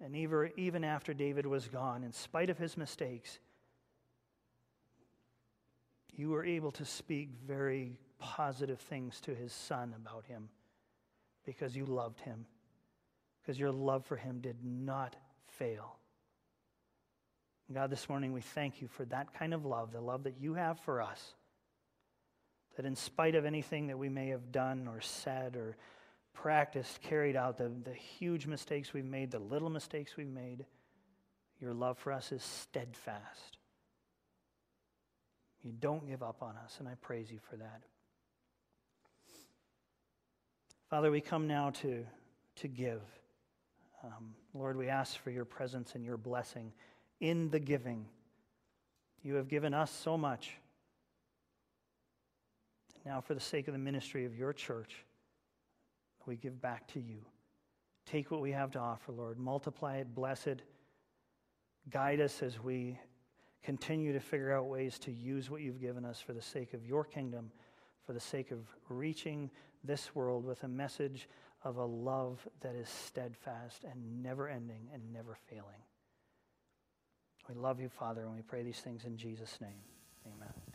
And 0.00 0.14
even 0.56 0.84
after 0.84 1.14
David 1.14 1.46
was 1.46 1.68
gone, 1.68 2.04
in 2.04 2.12
spite 2.12 2.50
of 2.50 2.58
his 2.58 2.76
mistakes, 2.76 3.38
you 6.16 6.30
were 6.30 6.44
able 6.44 6.72
to 6.72 6.84
speak 6.84 7.30
very 7.46 7.98
positive 8.18 8.80
things 8.80 9.20
to 9.20 9.34
his 9.34 9.52
son 9.52 9.94
about 9.96 10.24
him 10.26 10.48
because 11.44 11.76
you 11.76 11.84
loved 11.84 12.20
him, 12.20 12.46
because 13.40 13.58
your 13.58 13.70
love 13.70 14.04
for 14.06 14.16
him 14.16 14.40
did 14.40 14.56
not 14.64 15.14
fail. 15.58 15.96
God, 17.72 17.90
this 17.90 18.08
morning 18.08 18.32
we 18.32 18.40
thank 18.40 18.80
you 18.80 18.88
for 18.88 19.04
that 19.06 19.34
kind 19.34 19.52
of 19.52 19.64
love, 19.64 19.92
the 19.92 20.00
love 20.00 20.24
that 20.24 20.40
you 20.40 20.54
have 20.54 20.78
for 20.80 21.02
us. 21.02 21.34
That 22.76 22.86
in 22.86 22.94
spite 22.94 23.34
of 23.34 23.44
anything 23.44 23.88
that 23.88 23.98
we 23.98 24.08
may 24.08 24.28
have 24.28 24.52
done 24.52 24.86
or 24.86 25.00
said 25.00 25.56
or 25.56 25.76
practiced, 26.32 27.00
carried 27.02 27.34
out, 27.34 27.56
the, 27.56 27.72
the 27.84 27.94
huge 27.94 28.46
mistakes 28.46 28.92
we've 28.92 29.04
made, 29.04 29.30
the 29.30 29.38
little 29.38 29.70
mistakes 29.70 30.16
we've 30.16 30.28
made, 30.28 30.64
your 31.60 31.74
love 31.74 31.98
for 31.98 32.12
us 32.12 32.32
is 32.32 32.42
steadfast. 32.42 33.55
You 35.66 35.72
don't 35.72 36.06
give 36.06 36.22
up 36.22 36.44
on 36.44 36.54
us, 36.64 36.76
and 36.78 36.86
I 36.86 36.94
praise 37.00 37.28
you 37.28 37.40
for 37.50 37.56
that. 37.56 37.82
Father, 40.88 41.10
we 41.10 41.20
come 41.20 41.48
now 41.48 41.70
to, 41.80 42.06
to 42.56 42.68
give. 42.68 43.02
Um, 44.04 44.36
Lord, 44.54 44.76
we 44.76 44.88
ask 44.88 45.18
for 45.18 45.32
your 45.32 45.44
presence 45.44 45.96
and 45.96 46.04
your 46.04 46.18
blessing 46.18 46.72
in 47.18 47.50
the 47.50 47.58
giving. 47.58 48.06
You 49.24 49.34
have 49.34 49.48
given 49.48 49.74
us 49.74 49.90
so 49.90 50.16
much. 50.16 50.52
Now, 53.04 53.20
for 53.20 53.34
the 53.34 53.40
sake 53.40 53.66
of 53.66 53.72
the 53.72 53.80
ministry 53.80 54.24
of 54.24 54.36
your 54.36 54.52
church, 54.52 55.04
we 56.26 56.36
give 56.36 56.62
back 56.62 56.86
to 56.92 57.00
you. 57.00 57.24
Take 58.08 58.30
what 58.30 58.40
we 58.40 58.52
have 58.52 58.70
to 58.70 58.78
offer, 58.78 59.10
Lord. 59.10 59.36
Multiply 59.36 59.96
it, 59.96 60.14
bless 60.14 60.46
it. 60.46 60.62
Guide 61.90 62.20
us 62.20 62.40
as 62.40 62.62
we 62.62 63.00
continue 63.66 64.12
to 64.12 64.20
figure 64.20 64.52
out 64.52 64.66
ways 64.66 64.96
to 64.96 65.10
use 65.10 65.50
what 65.50 65.60
you've 65.60 65.80
given 65.80 66.04
us 66.04 66.20
for 66.20 66.32
the 66.32 66.40
sake 66.40 66.72
of 66.72 66.86
your 66.86 67.04
kingdom, 67.04 67.50
for 68.06 68.12
the 68.12 68.20
sake 68.20 68.52
of 68.52 68.60
reaching 68.88 69.50
this 69.82 70.14
world 70.14 70.44
with 70.44 70.62
a 70.62 70.68
message 70.68 71.28
of 71.64 71.76
a 71.76 71.84
love 71.84 72.46
that 72.60 72.76
is 72.76 72.88
steadfast 72.88 73.82
and 73.82 74.22
never 74.22 74.48
ending 74.48 74.88
and 74.94 75.02
never 75.12 75.36
failing. 75.50 75.82
We 77.48 77.56
love 77.56 77.80
you, 77.80 77.88
Father, 77.88 78.22
and 78.22 78.32
we 78.32 78.42
pray 78.42 78.62
these 78.62 78.78
things 78.78 79.04
in 79.04 79.16
Jesus' 79.16 79.60
name. 79.60 79.82
Amen. 80.26 80.65